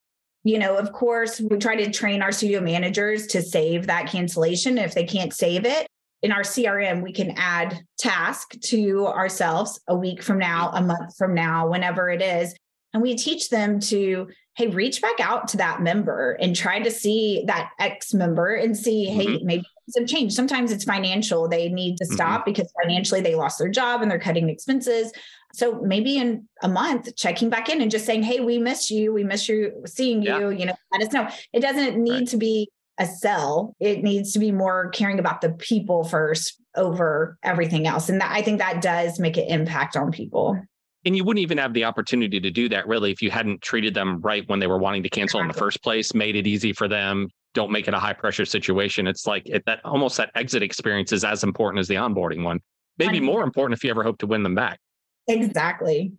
You 0.45 0.59
know, 0.59 0.77
of 0.77 0.93
course, 0.93 1.41
we 1.41 1.59
try 1.59 1.75
to 1.77 1.91
train 1.91 2.23
our 2.23 2.33
studio 2.33 2.61
managers 2.61 3.27
to 3.29 3.43
save 3.43 3.87
that 3.89 4.07
cancellation 4.07 4.79
if 4.79 4.95
they 4.95 5.05
can't 5.05 5.33
save 5.35 5.67
it. 5.67 5.87
In 6.23 6.33
our 6.33 6.43
CRM, 6.43 7.03
we 7.03 7.13
can 7.13 7.33
add 7.37 7.81
task 7.99 8.59
to 8.61 9.07
ourselves 9.07 9.81
a 9.89 9.97
week 9.97 10.23
from 10.23 10.39
now, 10.39 10.71
a 10.75 10.83
month 10.83 11.17
from 11.17 11.35
now, 11.35 11.69
whenever 11.69 12.11
it 12.11 12.21
is. 12.21 12.55
And 12.93 13.03
we 13.03 13.15
teach 13.15 13.51
them 13.51 13.81
to, 13.81 14.29
hey, 14.57 14.67
reach 14.67 15.01
back 15.01 15.21
out 15.21 15.49
to 15.49 15.57
that 15.59 15.81
member 15.81 16.33
and 16.33 16.55
try 16.57 16.81
to 16.81 16.91
see 16.91 17.45
that 17.47 17.71
ex 17.79 18.13
member 18.13 18.55
and 18.55 18.77
see, 18.77 19.07
hey, 19.07 19.27
mm-hmm. 19.27 19.47
maybe 19.47 19.63
things 19.63 19.99
have 19.99 20.09
changed. 20.09 20.35
Sometimes 20.35 20.73
it's 20.73 20.85
financial. 20.85 21.49
They 21.49 21.69
need 21.69 21.97
to 21.99 22.05
mm-hmm. 22.05 22.15
stop 22.15 22.45
because 22.45 22.71
financially 22.83 23.21
they 23.21 23.35
lost 23.35 23.59
their 23.59 23.69
job 23.69 24.03
and 24.03 24.11
they're 24.11 24.19
cutting 24.19 24.49
expenses. 24.49 25.13
So 25.53 25.81
maybe 25.81 26.19
in 26.19 26.49
a 26.63 26.69
month, 26.69 27.15
checking 27.17 27.49
back 27.49 27.69
in 27.69 27.81
and 27.81 27.91
just 27.91 28.07
saying, 28.07 28.25
hey, 28.25 28.41
we 28.41 28.59
miss 28.59 28.91
you. 28.91 29.13
We 29.13 29.25
miss 29.25 29.49
you 29.49 29.83
seeing 29.87 30.23
you, 30.23 30.51
Yeah. 30.51 30.51
you 30.51 30.67
know, 30.67 30.75
let 30.93 31.03
us 31.03 31.13
know. 31.13 31.29
It 31.53 31.61
doesn't 31.61 31.97
need 31.97 32.13
Right. 32.13 32.29
to 32.29 32.37
be 32.37 32.71
a 33.01 33.07
sell. 33.07 33.75
It 33.81 34.05
needs 34.05 34.33
to 34.35 34.39
be 34.39 34.53
more 34.53 34.91
caring 34.91 35.19
about 35.19 35.41
the 35.41 35.51
people 35.51 36.05
first 36.05 36.61
over 36.77 37.39
everything 37.43 37.87
else. 37.87 38.09
And 38.09 38.21
that, 38.21 38.31
I 38.31 38.43
think 38.43 38.59
that 38.59 38.83
does 38.83 39.19
make 39.19 39.39
an 39.39 39.45
impact 39.45 39.97
on 39.97 40.13
people. 40.13 40.61
And 41.07 41.17
you 41.17 41.25
wouldn't 41.25 41.43
even 41.43 41.57
have 41.57 41.73
the 41.73 41.85
opportunity 41.85 42.39
to 42.39 42.51
do 42.51 42.69
that 42.69 42.87
really 42.87 43.11
if 43.11 43.23
you 43.23 43.31
hadn't 43.31 43.63
treated 43.63 43.95
them 43.95 44.21
right 44.21 44.47
when 44.49 44.59
they 44.61 44.67
were 44.67 44.79
wanting 44.79 45.03
to 45.03 45.09
cancel 45.09 45.41
in 45.41 45.49
the 45.49 45.55
first 45.55 45.83
place, 45.83 46.15
made 46.15 46.37
it 46.37 46.47
easy 46.47 46.75
for 46.75 46.89
them. 46.89 47.29
Don't 47.55 47.73
make 47.73 47.89
it 47.89 47.95
a 47.95 47.99
high 47.99 48.13
pressure 48.13 48.45
situation. 48.45 49.07
It's 49.07 49.27
like 49.27 49.45
it, 49.47 49.65
that 49.65 49.81
almost 49.83 50.19
that 50.19 50.31
exit 50.35 50.63
experience 50.63 51.11
is 51.11 51.25
as 51.25 51.43
important 51.43 51.81
as 51.81 51.89
the 51.89 51.95
onboarding 51.95 52.45
one. 52.45 52.61
maybe 52.99 53.19
more 53.19 53.43
important 53.43 53.79
if 53.79 53.83
you 53.83 53.91
ever 53.91 54.03
hope 54.03 54.19
to 54.19 54.27
win 54.27 54.43
them 54.43 54.55
back. 54.55 54.79
Exactly. 55.27 56.13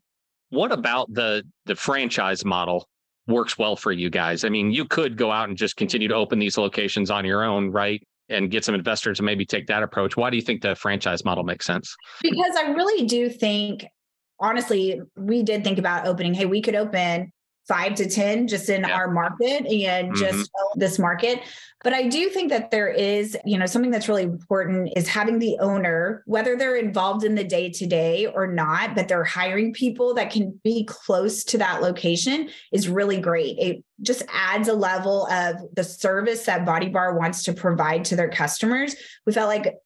What 0.49 0.71
about 0.71 1.13
the 1.13 1.43
the 1.65 1.75
franchise 1.75 2.43
model 2.43 2.87
works 3.31 3.57
well 3.57 3.75
for 3.75 3.91
you 3.91 4.09
guys? 4.09 4.43
I 4.43 4.49
mean, 4.49 4.71
you 4.71 4.85
could 4.85 5.17
go 5.17 5.31
out 5.31 5.49
and 5.49 5.57
just 5.57 5.77
continue 5.77 6.07
to 6.07 6.15
open 6.15 6.39
these 6.39 6.57
locations 6.57 7.09
on 7.09 7.25
your 7.25 7.43
own, 7.43 7.71
right? 7.71 8.01
And 8.29 8.49
get 8.49 8.63
some 8.63 8.75
investors 8.75 9.17
to 9.17 9.23
maybe 9.23 9.45
take 9.45 9.67
that 9.67 9.83
approach. 9.83 10.15
Why 10.15 10.29
do 10.29 10.37
you 10.37 10.41
think 10.41 10.61
the 10.61 10.75
franchise 10.75 11.25
model 11.25 11.43
makes 11.43 11.65
sense? 11.65 11.95
Because 12.21 12.55
I 12.55 12.69
really 12.69 13.05
do 13.05 13.29
think, 13.29 13.85
honestly, 14.39 15.01
we 15.17 15.43
did 15.43 15.63
think 15.63 15.77
about 15.77 16.07
opening, 16.07 16.33
hey, 16.33 16.45
we 16.45 16.61
could 16.61 16.75
open 16.75 17.31
five 17.71 17.95
to 17.95 18.05
10 18.05 18.49
just 18.49 18.67
in 18.67 18.81
yeah. 18.81 18.93
our 18.93 19.09
market 19.09 19.65
and 19.65 20.11
mm-hmm. 20.11 20.15
just 20.15 20.51
this 20.75 20.99
market. 20.99 21.39
But 21.85 21.93
I 21.93 22.09
do 22.09 22.29
think 22.29 22.49
that 22.49 22.69
there 22.69 22.89
is, 22.89 23.37
you 23.45 23.57
know, 23.57 23.65
something 23.65 23.91
that's 23.91 24.09
really 24.09 24.23
important 24.23 24.91
is 24.97 25.07
having 25.07 25.39
the 25.39 25.57
owner, 25.59 26.21
whether 26.25 26.57
they're 26.57 26.75
involved 26.75 27.23
in 27.23 27.33
the 27.33 27.45
day 27.45 27.69
to 27.69 27.87
day 27.87 28.25
or 28.25 28.45
not, 28.45 28.93
but 28.93 29.07
they're 29.07 29.23
hiring 29.23 29.71
people 29.71 30.13
that 30.15 30.31
can 30.31 30.59
be 30.65 30.83
close 30.83 31.45
to 31.45 31.57
that 31.59 31.81
location 31.81 32.49
is 32.73 32.89
really 32.89 33.21
great. 33.21 33.57
It 33.57 33.85
just 34.01 34.23
adds 34.33 34.67
a 34.67 34.73
level 34.73 35.27
of 35.27 35.55
the 35.73 35.85
service 35.85 36.45
that 36.47 36.65
Body 36.65 36.89
Bar 36.89 37.17
wants 37.17 37.43
to 37.43 37.53
provide 37.53 38.03
to 38.05 38.17
their 38.17 38.29
customers. 38.29 38.97
We 39.25 39.31
felt 39.31 39.47
like 39.47 39.77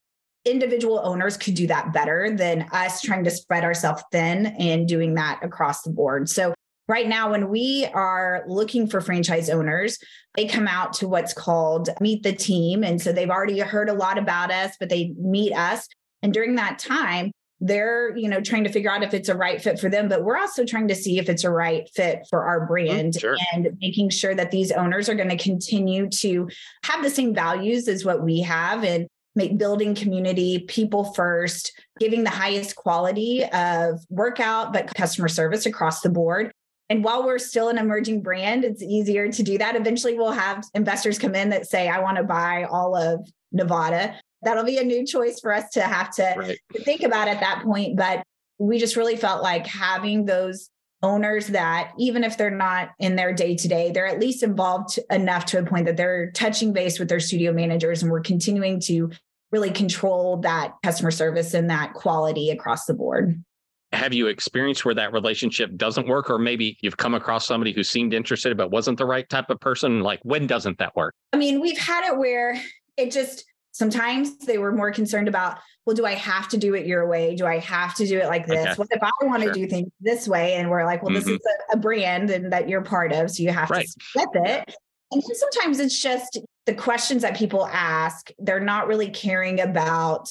individual 0.43 1.01
owners 1.03 1.37
could 1.37 1.53
do 1.53 1.67
that 1.67 1.93
better 1.93 2.35
than 2.35 2.67
us 2.71 3.01
trying 3.01 3.25
to 3.25 3.31
spread 3.31 3.63
ourselves 3.63 4.03
thin 4.11 4.47
and 4.47 4.87
doing 4.87 5.13
that 5.15 5.39
across 5.43 5.83
the 5.83 5.91
board. 5.91 6.29
So 6.29 6.55
Right 6.87 7.07
now, 7.07 7.31
when 7.31 7.49
we 7.49 7.87
are 7.93 8.43
looking 8.47 8.87
for 8.87 9.01
franchise 9.01 9.49
owners, 9.49 9.97
they 10.35 10.47
come 10.47 10.67
out 10.67 10.93
to 10.93 11.07
what's 11.07 11.33
called 11.33 11.89
Meet 11.99 12.23
the 12.23 12.33
Team. 12.33 12.83
And 12.83 13.01
so 13.01 13.11
they've 13.11 13.29
already 13.29 13.59
heard 13.59 13.89
a 13.89 13.93
lot 13.93 14.17
about 14.17 14.51
us, 14.51 14.75
but 14.79 14.89
they 14.89 15.13
meet 15.17 15.53
us. 15.53 15.87
And 16.21 16.33
during 16.33 16.55
that 16.55 16.77
time, 16.77 17.31
they're 17.61 18.15
you 18.17 18.27
know 18.27 18.41
trying 18.41 18.63
to 18.63 18.71
figure 18.71 18.91
out 18.91 19.03
if 19.03 19.13
it's 19.13 19.29
a 19.29 19.35
right 19.35 19.61
fit 19.61 19.79
for 19.79 19.89
them 19.89 20.09
but 20.09 20.23
we're 20.23 20.37
also 20.37 20.65
trying 20.65 20.87
to 20.89 20.95
see 20.95 21.17
if 21.19 21.29
it's 21.29 21.43
a 21.43 21.49
right 21.49 21.89
fit 21.95 22.19
for 22.29 22.43
our 22.43 22.65
brand 22.65 23.13
mm, 23.13 23.19
sure. 23.21 23.37
and 23.53 23.69
making 23.79 24.09
sure 24.09 24.35
that 24.35 24.51
these 24.51 24.71
owners 24.73 25.07
are 25.07 25.15
going 25.15 25.29
to 25.29 25.37
continue 25.37 26.09
to 26.09 26.49
have 26.83 27.01
the 27.01 27.09
same 27.09 27.33
values 27.33 27.87
as 27.87 28.03
what 28.03 28.23
we 28.23 28.41
have 28.41 28.83
and 28.83 29.07
make 29.35 29.57
building 29.57 29.95
community 29.95 30.59
people 30.67 31.13
first 31.13 31.71
giving 31.99 32.23
the 32.25 32.29
highest 32.29 32.75
quality 32.75 33.45
of 33.45 34.01
workout 34.09 34.73
but 34.73 34.93
customer 34.93 35.29
service 35.29 35.65
across 35.65 36.01
the 36.01 36.09
board 36.09 36.51
and 36.89 37.03
while 37.03 37.25
we're 37.25 37.39
still 37.39 37.69
an 37.69 37.77
emerging 37.77 38.21
brand, 38.21 38.63
it's 38.63 38.83
easier 38.83 39.31
to 39.31 39.43
do 39.43 39.57
that. 39.57 39.75
Eventually, 39.75 40.15
we'll 40.15 40.31
have 40.31 40.63
investors 40.75 41.17
come 41.17 41.33
in 41.33 41.49
that 41.49 41.67
say, 41.67 41.87
I 41.87 41.99
want 41.99 42.17
to 42.17 42.23
buy 42.23 42.65
all 42.65 42.95
of 42.95 43.27
Nevada. 43.51 44.15
That'll 44.43 44.63
be 44.63 44.77
a 44.77 44.83
new 44.83 45.05
choice 45.05 45.39
for 45.39 45.51
us 45.51 45.69
to 45.71 45.81
have 45.81 46.13
to, 46.15 46.35
right. 46.37 46.59
to 46.73 46.83
think 46.83 47.01
about 47.01 47.27
at 47.27 47.39
that 47.39 47.63
point. 47.63 47.97
But 47.97 48.23
we 48.59 48.77
just 48.77 48.95
really 48.95 49.17
felt 49.17 49.41
like 49.41 49.65
having 49.65 50.25
those 50.25 50.69
owners 51.01 51.47
that 51.47 51.91
even 51.97 52.23
if 52.23 52.37
they're 52.37 52.51
not 52.51 52.89
in 52.99 53.15
their 53.15 53.33
day 53.33 53.55
to 53.55 53.67
day, 53.67 53.91
they're 53.91 54.07
at 54.07 54.19
least 54.19 54.43
involved 54.43 54.99
enough 55.09 55.45
to 55.45 55.59
a 55.59 55.63
point 55.63 55.87
that 55.87 55.97
they're 55.97 56.31
touching 56.31 56.71
base 56.71 56.99
with 56.99 57.09
their 57.09 57.19
studio 57.19 57.51
managers 57.51 58.01
and 58.01 58.11
we're 58.11 58.21
continuing 58.21 58.79
to 58.79 59.09
really 59.51 59.71
control 59.71 60.37
that 60.37 60.73
customer 60.83 61.11
service 61.11 61.53
and 61.53 61.69
that 61.69 61.93
quality 61.93 62.49
across 62.49 62.85
the 62.85 62.93
board 62.93 63.43
have 63.95 64.13
you 64.13 64.27
experienced 64.27 64.85
where 64.85 64.95
that 64.95 65.13
relationship 65.13 65.75
doesn't 65.75 66.07
work 66.07 66.29
or 66.29 66.37
maybe 66.37 66.77
you've 66.81 66.97
come 66.97 67.13
across 67.13 67.45
somebody 67.45 67.71
who 67.71 67.83
seemed 67.83 68.13
interested 68.13 68.55
but 68.57 68.71
wasn't 68.71 68.97
the 68.97 69.05
right 69.05 69.29
type 69.29 69.49
of 69.49 69.59
person 69.59 70.01
like 70.01 70.19
when 70.23 70.47
doesn't 70.47 70.77
that 70.77 70.95
work 70.95 71.13
i 71.33 71.37
mean 71.37 71.61
we've 71.61 71.77
had 71.77 72.05
it 72.05 72.17
where 72.17 72.59
it 72.97 73.11
just 73.11 73.45
sometimes 73.71 74.37
they 74.37 74.57
were 74.57 74.71
more 74.71 74.91
concerned 74.91 75.27
about 75.27 75.57
well 75.85 75.95
do 75.95 76.05
i 76.05 76.13
have 76.13 76.47
to 76.47 76.57
do 76.57 76.75
it 76.75 76.85
your 76.85 77.07
way 77.07 77.35
do 77.35 77.45
i 77.45 77.59
have 77.59 77.93
to 77.95 78.05
do 78.07 78.17
it 78.17 78.27
like 78.27 78.45
this 78.45 78.65
okay. 78.65 78.73
what 78.75 78.87
if 78.91 79.03
i 79.03 79.11
want 79.25 79.43
sure. 79.43 79.53
to 79.53 79.59
do 79.59 79.67
things 79.67 79.91
this 79.99 80.27
way 80.27 80.53
and 80.55 80.69
we're 80.69 80.85
like 80.85 81.01
well 81.03 81.11
mm-hmm. 81.11 81.27
this 81.29 81.39
is 81.39 81.45
a, 81.71 81.73
a, 81.73 81.77
brand 81.77 82.29
and 82.29 82.51
that 82.51 82.69
you're 82.69 82.81
part 82.81 83.11
of 83.11 83.29
so 83.29 83.43
you 83.43 83.51
have 83.51 83.69
right. 83.69 83.87
to 83.87 83.99
with 84.15 84.45
it 84.47 84.75
and 85.11 85.23
sometimes 85.23 85.79
it's 85.79 86.01
just 86.01 86.39
the 86.65 86.73
questions 86.73 87.21
that 87.21 87.35
people 87.35 87.67
ask 87.67 88.31
they're 88.39 88.59
not 88.59 88.87
really 88.87 89.09
caring 89.09 89.59
about 89.59 90.27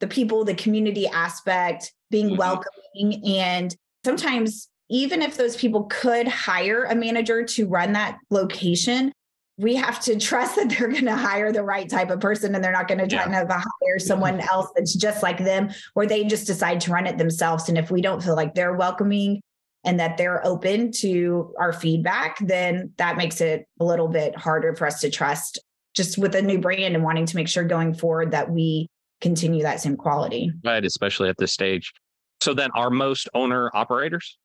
the 0.00 0.06
people 0.06 0.44
the 0.44 0.54
community 0.54 1.06
aspect 1.06 1.92
being 2.10 2.30
mm-hmm. 2.30 2.36
welcoming. 2.36 3.22
And 3.38 3.74
sometimes, 4.04 4.68
even 4.90 5.20
if 5.20 5.36
those 5.36 5.56
people 5.56 5.84
could 5.84 6.26
hire 6.26 6.84
a 6.84 6.94
manager 6.94 7.44
to 7.44 7.66
run 7.66 7.92
that 7.92 8.18
location, 8.30 9.12
we 9.58 9.74
have 9.74 10.00
to 10.00 10.16
trust 10.20 10.56
that 10.56 10.70
they're 10.70 10.88
going 10.88 11.04
to 11.04 11.16
hire 11.16 11.52
the 11.52 11.62
right 11.62 11.88
type 11.88 12.10
of 12.10 12.20
person 12.20 12.54
and 12.54 12.64
they're 12.64 12.72
not 12.72 12.88
going 12.88 12.98
to 12.98 13.06
try 13.06 13.28
yeah. 13.28 13.44
to 13.44 13.52
hire 13.52 13.98
someone 13.98 14.40
else 14.40 14.68
that's 14.74 14.94
just 14.94 15.22
like 15.22 15.38
them 15.38 15.70
or 15.94 16.06
they 16.06 16.24
just 16.24 16.46
decide 16.46 16.80
to 16.80 16.92
run 16.92 17.06
it 17.06 17.18
themselves. 17.18 17.68
And 17.68 17.76
if 17.76 17.90
we 17.90 18.00
don't 18.00 18.22
feel 18.22 18.36
like 18.36 18.54
they're 18.54 18.74
welcoming 18.74 19.40
and 19.84 20.00
that 20.00 20.16
they're 20.16 20.44
open 20.46 20.90
to 20.92 21.54
our 21.58 21.72
feedback, 21.72 22.38
then 22.40 22.92
that 22.96 23.16
makes 23.16 23.40
it 23.40 23.66
a 23.80 23.84
little 23.84 24.08
bit 24.08 24.36
harder 24.36 24.74
for 24.74 24.86
us 24.86 25.00
to 25.00 25.10
trust 25.10 25.58
just 25.94 26.18
with 26.18 26.34
a 26.34 26.42
new 26.42 26.58
brand 26.60 26.94
and 26.94 27.04
wanting 27.04 27.26
to 27.26 27.36
make 27.36 27.48
sure 27.48 27.64
going 27.64 27.94
forward 27.94 28.30
that 28.30 28.50
we 28.50 28.88
continue 29.20 29.62
that 29.62 29.80
same 29.80 29.96
quality. 29.96 30.50
Right, 30.64 30.84
especially 30.84 31.28
at 31.28 31.36
this 31.38 31.52
stage. 31.52 31.92
So 32.40 32.54
then 32.54 32.70
are 32.74 32.90
most 32.90 33.28
owner 33.34 33.70
operators? 33.74 34.38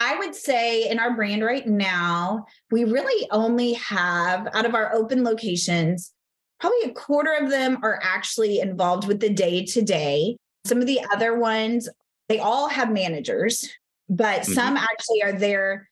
I 0.00 0.16
would 0.16 0.34
say 0.34 0.88
in 0.88 0.98
our 0.98 1.14
brand 1.14 1.44
right 1.44 1.66
now, 1.66 2.46
we 2.70 2.84
really 2.84 3.28
only 3.30 3.74
have 3.74 4.48
out 4.54 4.64
of 4.64 4.74
our 4.74 4.94
open 4.94 5.24
locations, 5.24 6.12
probably 6.58 6.82
a 6.84 6.94
quarter 6.94 7.34
of 7.34 7.50
them 7.50 7.78
are 7.82 8.00
actually 8.02 8.60
involved 8.60 9.06
with 9.06 9.20
the 9.20 9.28
day 9.28 9.64
to 9.66 9.82
day. 9.82 10.36
Some 10.64 10.78
of 10.78 10.86
the 10.86 11.00
other 11.12 11.38
ones, 11.38 11.88
they 12.28 12.38
all 12.38 12.68
have 12.68 12.90
managers, 12.90 13.68
but 14.08 14.42
mm-hmm. 14.42 14.52
some 14.52 14.76
actually 14.76 15.22
are 15.22 15.38
there 15.38 15.89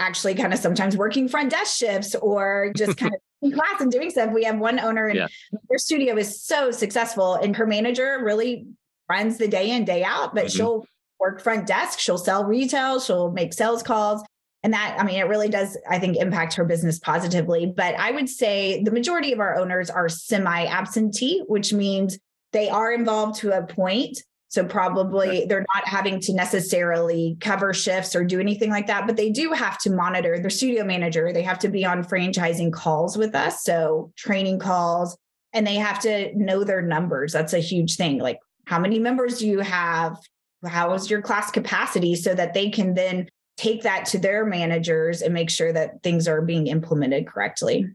actually 0.00 0.34
kind 0.34 0.52
of 0.52 0.58
sometimes 0.58 0.96
working 0.96 1.28
front 1.28 1.50
desk 1.50 1.76
shifts 1.76 2.14
or 2.16 2.72
just 2.76 2.96
kind 2.96 3.14
of 3.14 3.20
in 3.42 3.52
class 3.52 3.80
and 3.80 3.92
doing 3.92 4.10
stuff. 4.10 4.32
We 4.32 4.44
have 4.44 4.58
one 4.58 4.80
owner 4.80 5.06
and 5.06 5.18
yeah. 5.18 5.26
their 5.68 5.78
studio 5.78 6.16
is 6.16 6.42
so 6.42 6.70
successful 6.70 7.34
and 7.34 7.54
her 7.56 7.66
manager 7.66 8.20
really 8.24 8.66
runs 9.08 9.38
the 9.38 9.48
day 9.48 9.70
in, 9.70 9.84
day 9.84 10.02
out, 10.02 10.34
but 10.34 10.46
mm-hmm. 10.46 10.56
she'll 10.56 10.86
work 11.18 11.40
front 11.40 11.66
desk, 11.66 11.98
she'll 11.98 12.18
sell 12.18 12.44
retail, 12.44 12.98
she'll 12.98 13.30
make 13.30 13.52
sales 13.52 13.82
calls. 13.82 14.24
And 14.62 14.72
that, 14.74 14.96
I 14.98 15.04
mean, 15.04 15.18
it 15.18 15.28
really 15.28 15.48
does, 15.48 15.76
I 15.88 15.98
think, 15.98 16.16
impact 16.16 16.54
her 16.54 16.64
business 16.64 16.98
positively. 16.98 17.72
But 17.74 17.94
I 17.94 18.10
would 18.10 18.28
say 18.28 18.82
the 18.82 18.90
majority 18.90 19.32
of 19.32 19.40
our 19.40 19.56
owners 19.56 19.88
are 19.88 20.08
semi 20.08 20.66
absentee, 20.66 21.42
which 21.46 21.72
means 21.72 22.18
they 22.52 22.68
are 22.68 22.92
involved 22.92 23.40
to 23.40 23.56
a 23.56 23.66
point. 23.66 24.22
So 24.50 24.64
probably 24.64 25.46
they're 25.46 25.66
not 25.74 25.88
having 25.88 26.20
to 26.20 26.34
necessarily 26.34 27.36
cover 27.40 27.72
shifts 27.72 28.14
or 28.14 28.24
do 28.24 28.38
anything 28.38 28.70
like 28.70 28.86
that, 28.88 29.06
but 29.06 29.16
they 29.16 29.30
do 29.30 29.52
have 29.52 29.78
to 29.78 29.90
monitor 29.90 30.38
their 30.38 30.50
studio 30.50 30.84
manager. 30.84 31.32
They 31.32 31.42
have 31.42 31.58
to 31.60 31.68
be 31.68 31.84
on 31.84 32.04
franchising 32.04 32.72
calls 32.72 33.16
with 33.16 33.34
us. 33.34 33.64
So 33.64 34.12
training 34.16 34.58
calls, 34.58 35.16
and 35.52 35.66
they 35.66 35.76
have 35.76 36.00
to 36.00 36.36
know 36.36 36.64
their 36.64 36.82
numbers. 36.82 37.32
That's 37.32 37.54
a 37.54 37.60
huge 37.60 37.96
thing. 37.96 38.18
Like 38.18 38.38
how 38.66 38.78
many 38.78 38.98
members 38.98 39.38
do 39.38 39.46
you 39.46 39.60
have? 39.60 40.18
How 40.66 40.92
is 40.92 41.08
your 41.08 41.22
class 41.22 41.50
capacity 41.50 42.14
so 42.14 42.34
that 42.34 42.52
they 42.52 42.70
can 42.70 42.94
then 42.94 43.28
take 43.60 43.82
that 43.82 44.06
to 44.06 44.18
their 44.18 44.46
managers 44.46 45.20
and 45.20 45.34
make 45.34 45.50
sure 45.50 45.70
that 45.70 46.02
things 46.02 46.26
are 46.26 46.40
being 46.40 46.66
implemented 46.66 47.26
correctly. 47.26 47.86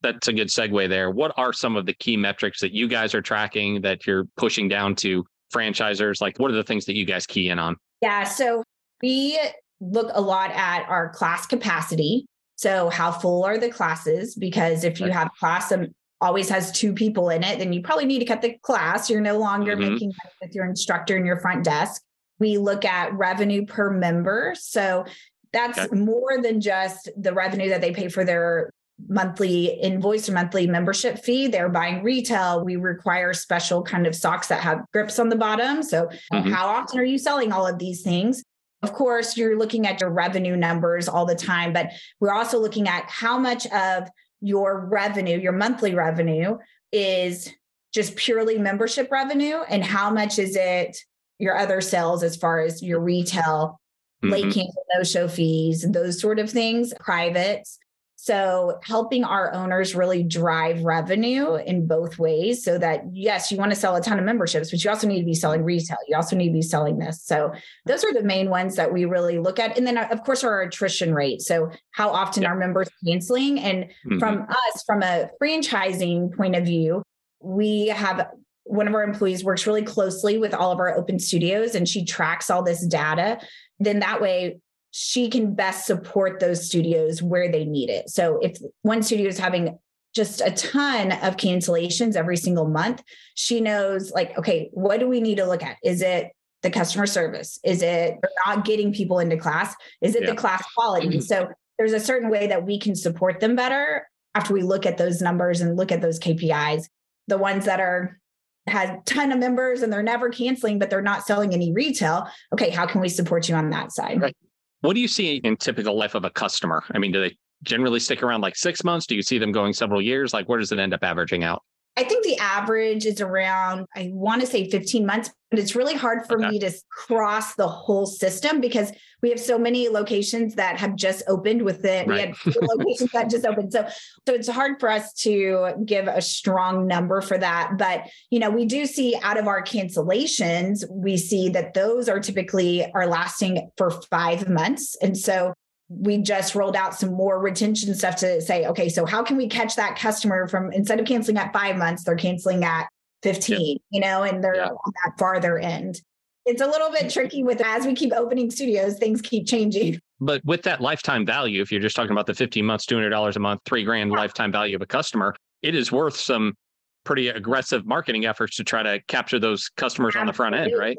That's 0.00 0.26
a 0.26 0.32
good 0.32 0.48
segue 0.48 0.88
there. 0.88 1.10
What 1.10 1.32
are 1.36 1.52
some 1.52 1.76
of 1.76 1.84
the 1.84 1.92
key 1.92 2.16
metrics 2.16 2.60
that 2.62 2.72
you 2.72 2.88
guys 2.88 3.14
are 3.14 3.20
tracking 3.20 3.82
that 3.82 4.06
you're 4.06 4.24
pushing 4.36 4.68
down 4.68 4.96
to 4.96 5.24
franchisers? 5.52 6.20
Like, 6.20 6.38
what 6.38 6.50
are 6.50 6.54
the 6.54 6.64
things 6.64 6.86
that 6.86 6.96
you 6.96 7.04
guys 7.04 7.26
key 7.26 7.48
in 7.48 7.58
on? 7.58 7.76
Yeah. 8.00 8.24
So 8.24 8.64
we 9.02 9.38
look 9.80 10.10
a 10.14 10.20
lot 10.20 10.50
at 10.52 10.86
our 10.88 11.10
class 11.10 11.46
capacity. 11.46 12.26
So, 12.56 12.90
how 12.90 13.10
full 13.10 13.44
are 13.44 13.58
the 13.58 13.70
classes? 13.70 14.34
Because 14.34 14.84
if 14.84 15.00
you 15.00 15.10
have 15.10 15.30
class 15.38 15.72
um, 15.72 15.88
always 16.20 16.48
has 16.48 16.70
two 16.70 16.92
people 16.92 17.28
in 17.30 17.42
it, 17.42 17.58
then 17.58 17.72
you 17.72 17.82
probably 17.82 18.04
need 18.04 18.20
to 18.20 18.24
cut 18.24 18.40
the 18.40 18.56
class. 18.62 19.10
You're 19.10 19.20
no 19.20 19.38
longer 19.38 19.72
mm-hmm. 19.72 19.92
making 19.92 20.08
money 20.08 20.34
with 20.40 20.54
your 20.54 20.64
instructor 20.64 21.16
and 21.16 21.26
your 21.26 21.40
front 21.40 21.64
desk. 21.64 22.00
We 22.38 22.58
look 22.58 22.84
at 22.84 23.12
revenue 23.14 23.66
per 23.66 23.90
member. 23.90 24.54
So 24.56 25.04
that's 25.52 25.78
okay. 25.78 25.96
more 25.96 26.40
than 26.40 26.60
just 26.60 27.10
the 27.16 27.32
revenue 27.32 27.68
that 27.70 27.80
they 27.80 27.92
pay 27.92 28.08
for 28.08 28.24
their 28.24 28.70
monthly 29.08 29.66
invoice 29.80 30.28
or 30.28 30.32
monthly 30.32 30.66
membership 30.66 31.18
fee. 31.18 31.48
They're 31.48 31.68
buying 31.68 32.02
retail. 32.02 32.64
We 32.64 32.76
require 32.76 33.32
special 33.32 33.82
kind 33.82 34.06
of 34.06 34.14
socks 34.14 34.48
that 34.48 34.60
have 34.60 34.84
grips 34.92 35.18
on 35.18 35.28
the 35.28 35.36
bottom. 35.36 35.82
So, 35.82 36.08
mm-hmm. 36.32 36.50
how 36.50 36.66
often 36.66 36.98
are 36.98 37.04
you 37.04 37.18
selling 37.18 37.52
all 37.52 37.66
of 37.66 37.78
these 37.78 38.02
things? 38.02 38.42
Of 38.82 38.92
course, 38.92 39.36
you're 39.36 39.58
looking 39.58 39.86
at 39.86 40.00
your 40.00 40.10
revenue 40.10 40.56
numbers 40.56 41.08
all 41.08 41.24
the 41.24 41.36
time, 41.36 41.72
but 41.72 41.90
we're 42.18 42.32
also 42.32 42.58
looking 42.58 42.88
at 42.88 43.08
how 43.08 43.38
much 43.38 43.66
of 43.68 44.08
your 44.40 44.86
revenue, 44.86 45.38
your 45.38 45.52
monthly 45.52 45.94
revenue 45.94 46.58
is 46.90 47.48
just 47.94 48.16
purely 48.16 48.58
membership 48.58 49.10
revenue 49.12 49.58
and 49.68 49.84
how 49.84 50.10
much 50.10 50.38
is 50.38 50.56
it 50.56 50.96
your 51.38 51.56
other 51.56 51.80
sales 51.80 52.22
as 52.22 52.36
far 52.36 52.60
as 52.60 52.82
your 52.82 53.00
retail, 53.00 53.80
mm-hmm. 54.22 54.30
late 54.30 54.54
cancel 54.54 54.84
no 54.96 55.04
show 55.04 55.28
fees, 55.28 55.86
those 55.88 56.20
sort 56.20 56.38
of 56.38 56.50
things, 56.50 56.92
privates. 57.00 57.78
So, 58.24 58.78
helping 58.84 59.24
our 59.24 59.52
owners 59.52 59.96
really 59.96 60.22
drive 60.22 60.84
revenue 60.84 61.56
in 61.56 61.88
both 61.88 62.20
ways 62.20 62.62
so 62.62 62.78
that, 62.78 63.02
yes, 63.10 63.50
you 63.50 63.58
want 63.58 63.72
to 63.72 63.76
sell 63.76 63.96
a 63.96 64.00
ton 64.00 64.16
of 64.20 64.24
memberships, 64.24 64.70
but 64.70 64.84
you 64.84 64.90
also 64.90 65.08
need 65.08 65.18
to 65.18 65.26
be 65.26 65.34
selling 65.34 65.64
retail. 65.64 65.96
You 66.06 66.14
also 66.14 66.36
need 66.36 66.46
to 66.46 66.52
be 66.52 66.62
selling 66.62 67.00
this. 67.00 67.20
So, 67.24 67.52
those 67.84 68.04
are 68.04 68.12
the 68.12 68.22
main 68.22 68.48
ones 68.48 68.76
that 68.76 68.92
we 68.92 69.06
really 69.06 69.40
look 69.40 69.58
at. 69.58 69.76
And 69.76 69.84
then, 69.84 69.98
of 69.98 70.22
course, 70.22 70.44
our 70.44 70.62
attrition 70.62 71.12
rate. 71.12 71.42
So, 71.42 71.72
how 71.90 72.10
often 72.10 72.46
are 72.46 72.54
members 72.54 72.88
canceling? 73.04 73.58
And 73.58 73.86
mm-hmm. 73.86 74.20
from 74.20 74.46
us, 74.48 74.84
from 74.86 75.02
a 75.02 75.28
franchising 75.42 76.36
point 76.36 76.54
of 76.54 76.64
view, 76.64 77.02
we 77.40 77.88
have 77.88 78.28
one 78.62 78.86
of 78.86 78.94
our 78.94 79.02
employees 79.02 79.42
works 79.42 79.66
really 79.66 79.82
closely 79.82 80.38
with 80.38 80.54
all 80.54 80.70
of 80.70 80.78
our 80.78 80.96
open 80.96 81.18
studios 81.18 81.74
and 81.74 81.88
she 81.88 82.04
tracks 82.04 82.50
all 82.50 82.62
this 82.62 82.86
data. 82.86 83.40
Then 83.80 83.98
that 83.98 84.20
way, 84.20 84.60
she 84.92 85.28
can 85.28 85.54
best 85.54 85.86
support 85.86 86.38
those 86.38 86.66
studios 86.66 87.22
where 87.22 87.50
they 87.50 87.64
need 87.64 87.88
it. 87.90 88.10
So 88.10 88.38
if 88.40 88.58
one 88.82 89.02
studio 89.02 89.26
is 89.26 89.38
having 89.38 89.78
just 90.14 90.42
a 90.42 90.50
ton 90.50 91.12
of 91.12 91.38
cancellations 91.38 92.14
every 92.14 92.36
single 92.36 92.68
month, 92.68 93.02
she 93.34 93.60
knows 93.62 94.10
like, 94.10 94.36
okay, 94.38 94.68
what 94.72 95.00
do 95.00 95.08
we 95.08 95.20
need 95.20 95.36
to 95.36 95.46
look 95.46 95.62
at? 95.62 95.78
Is 95.82 96.02
it 96.02 96.32
the 96.60 96.70
customer 96.70 97.06
service? 97.06 97.58
Is 97.64 97.80
it 97.80 98.18
not 98.46 98.66
getting 98.66 98.92
people 98.92 99.18
into 99.18 99.38
class? 99.38 99.74
Is 100.02 100.14
it 100.14 100.24
yeah. 100.24 100.30
the 100.30 100.36
class 100.36 100.62
quality? 100.74 101.08
Mm-hmm. 101.08 101.20
So 101.20 101.48
there's 101.78 101.94
a 101.94 102.00
certain 102.00 102.28
way 102.28 102.46
that 102.48 102.64
we 102.64 102.78
can 102.78 102.94
support 102.94 103.40
them 103.40 103.56
better 103.56 104.06
after 104.34 104.52
we 104.52 104.62
look 104.62 104.84
at 104.84 104.98
those 104.98 105.22
numbers 105.22 105.62
and 105.62 105.76
look 105.76 105.90
at 105.90 106.02
those 106.02 106.20
KPIs. 106.20 106.84
The 107.28 107.38
ones 107.38 107.64
that 107.64 107.80
are 107.80 108.20
had 108.66 109.04
ton 109.06 109.32
of 109.32 109.38
members 109.38 109.80
and 109.80 109.90
they're 109.90 110.02
never 110.02 110.28
canceling, 110.28 110.78
but 110.78 110.90
they're 110.90 111.00
not 111.00 111.26
selling 111.26 111.54
any 111.54 111.72
retail. 111.72 112.28
Okay, 112.52 112.68
how 112.68 112.86
can 112.86 113.00
we 113.00 113.08
support 113.08 113.48
you 113.48 113.54
on 113.54 113.70
that 113.70 113.90
side? 113.90 114.20
Right. 114.20 114.36
What 114.82 114.94
do 114.94 115.00
you 115.00 115.08
see 115.08 115.36
in 115.36 115.56
typical 115.56 115.96
life 115.96 116.16
of 116.16 116.24
a 116.24 116.30
customer? 116.30 116.82
I 116.92 116.98
mean, 116.98 117.12
do 117.12 117.20
they 117.20 117.36
generally 117.62 118.00
stick 118.00 118.22
around 118.22 118.40
like 118.40 118.56
six 118.56 118.82
months? 118.82 119.06
Do 119.06 119.14
you 119.14 119.22
see 119.22 119.38
them 119.38 119.52
going 119.52 119.72
several 119.72 120.02
years? 120.02 120.34
Like, 120.34 120.48
where 120.48 120.58
does 120.58 120.72
it 120.72 120.80
end 120.80 120.92
up 120.92 121.04
averaging 121.04 121.44
out? 121.44 121.62
I 121.96 122.04
think 122.04 122.24
the 122.24 122.38
average 122.38 123.04
is 123.04 123.20
around, 123.20 123.86
I 123.94 124.10
want 124.12 124.40
to 124.40 124.46
say 124.46 124.70
15 124.70 125.04
months, 125.04 125.30
but 125.50 125.58
it's 125.58 125.76
really 125.76 125.94
hard 125.94 126.26
for 126.26 126.38
okay. 126.38 126.48
me 126.48 126.58
to 126.60 126.72
cross 126.90 127.54
the 127.54 127.68
whole 127.68 128.06
system 128.06 128.62
because 128.62 128.90
we 129.20 129.28
have 129.28 129.38
so 129.38 129.58
many 129.58 129.90
locations 129.90 130.54
that 130.54 130.78
have 130.78 130.96
just 130.96 131.22
opened 131.28 131.60
with 131.60 131.84
it. 131.84 132.08
Right. 132.08 132.34
We 132.46 132.52
had 132.52 132.62
locations 132.62 133.12
that 133.12 133.28
just 133.28 133.44
opened. 133.44 133.74
So, 133.74 133.86
so 134.26 134.34
it's 134.34 134.48
hard 134.48 134.80
for 134.80 134.88
us 134.88 135.12
to 135.14 135.74
give 135.84 136.08
a 136.08 136.22
strong 136.22 136.86
number 136.86 137.20
for 137.20 137.36
that. 137.36 137.72
But, 137.76 138.08
you 138.30 138.38
know, 138.38 138.48
we 138.48 138.64
do 138.64 138.86
see 138.86 139.14
out 139.22 139.38
of 139.38 139.46
our 139.46 139.62
cancellations, 139.62 140.84
we 140.90 141.18
see 141.18 141.50
that 141.50 141.74
those 141.74 142.08
are 142.08 142.20
typically 142.20 142.90
are 142.94 143.06
lasting 143.06 143.70
for 143.76 143.90
five 143.90 144.48
months. 144.48 144.96
And 145.02 145.16
so 145.16 145.52
we 146.00 146.18
just 146.18 146.54
rolled 146.54 146.76
out 146.76 146.94
some 146.94 147.12
more 147.12 147.38
retention 147.38 147.94
stuff 147.94 148.16
to 148.16 148.40
say, 148.40 148.66
okay, 148.66 148.88
so 148.88 149.04
how 149.04 149.22
can 149.22 149.36
we 149.36 149.48
catch 149.48 149.76
that 149.76 149.96
customer 149.98 150.46
from 150.46 150.72
instead 150.72 150.98
of 150.98 151.06
canceling 151.06 151.38
at 151.38 151.52
five 151.52 151.76
months, 151.76 152.04
they're 152.04 152.16
canceling 152.16 152.64
at 152.64 152.88
15, 153.22 153.58
yeah. 153.58 153.74
you 153.90 154.00
know, 154.00 154.22
and 154.22 154.42
they're 154.42 154.56
yeah. 154.56 154.68
on 154.68 154.92
that 155.04 155.18
farther 155.18 155.58
end. 155.58 156.00
It's 156.44 156.60
a 156.60 156.66
little 156.66 156.90
bit 156.90 157.10
tricky 157.10 157.44
with 157.44 157.60
as 157.64 157.86
we 157.86 157.94
keep 157.94 158.12
opening 158.12 158.50
studios, 158.50 158.98
things 158.98 159.20
keep 159.22 159.46
changing. 159.46 159.98
But 160.24 160.40
with 160.44 160.62
that 160.62 160.80
lifetime 160.80 161.26
value, 161.26 161.62
if 161.62 161.72
you're 161.72 161.80
just 161.80 161.96
talking 161.96 162.12
about 162.12 162.26
the 162.26 162.34
15 162.34 162.64
months, 162.64 162.86
$200 162.86 163.34
a 163.34 163.40
month, 163.40 163.60
three 163.64 163.82
grand 163.82 164.12
yeah. 164.12 164.18
lifetime 164.18 164.52
value 164.52 164.76
of 164.76 164.80
a 164.80 164.86
customer, 164.86 165.34
it 165.62 165.74
is 165.74 165.90
worth 165.90 166.16
some 166.16 166.54
pretty 167.02 167.26
aggressive 167.26 167.86
marketing 167.86 168.24
efforts 168.24 168.54
to 168.58 168.62
try 168.62 168.84
to 168.84 169.00
capture 169.08 169.40
those 169.40 169.68
customers 169.70 170.14
Absolutely. 170.14 170.20
on 170.20 170.26
the 170.28 170.32
front 170.32 170.54
end, 170.54 170.78
right? 170.78 170.96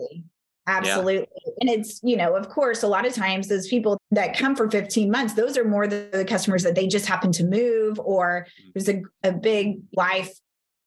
Absolutely. 0.66 1.16
Yeah. 1.46 1.54
And 1.62 1.70
it's, 1.70 2.00
you 2.04 2.16
know, 2.16 2.36
of 2.36 2.50
course, 2.50 2.84
a 2.84 2.88
lot 2.88 3.06
of 3.06 3.14
times 3.14 3.48
those 3.48 3.68
people 3.68 3.98
that 4.12 4.38
come 4.38 4.56
for 4.56 4.70
15 4.70 5.12
months, 5.12 5.34
those 5.34 5.58
are 5.58 5.66
more 5.66 5.88
the, 5.88 6.10
the 6.12 6.26
customers 6.26 6.64
that 6.64 6.76
they 6.76 6.88
just 6.88 7.06
happen 7.06 7.32
to 7.34 7.44
move 7.44 8.00
or 8.00 8.48
mm-hmm. 8.48 8.70
there's 8.74 8.90
a, 8.90 9.02
a 9.28 9.34
big 9.34 9.82
life 9.94 10.32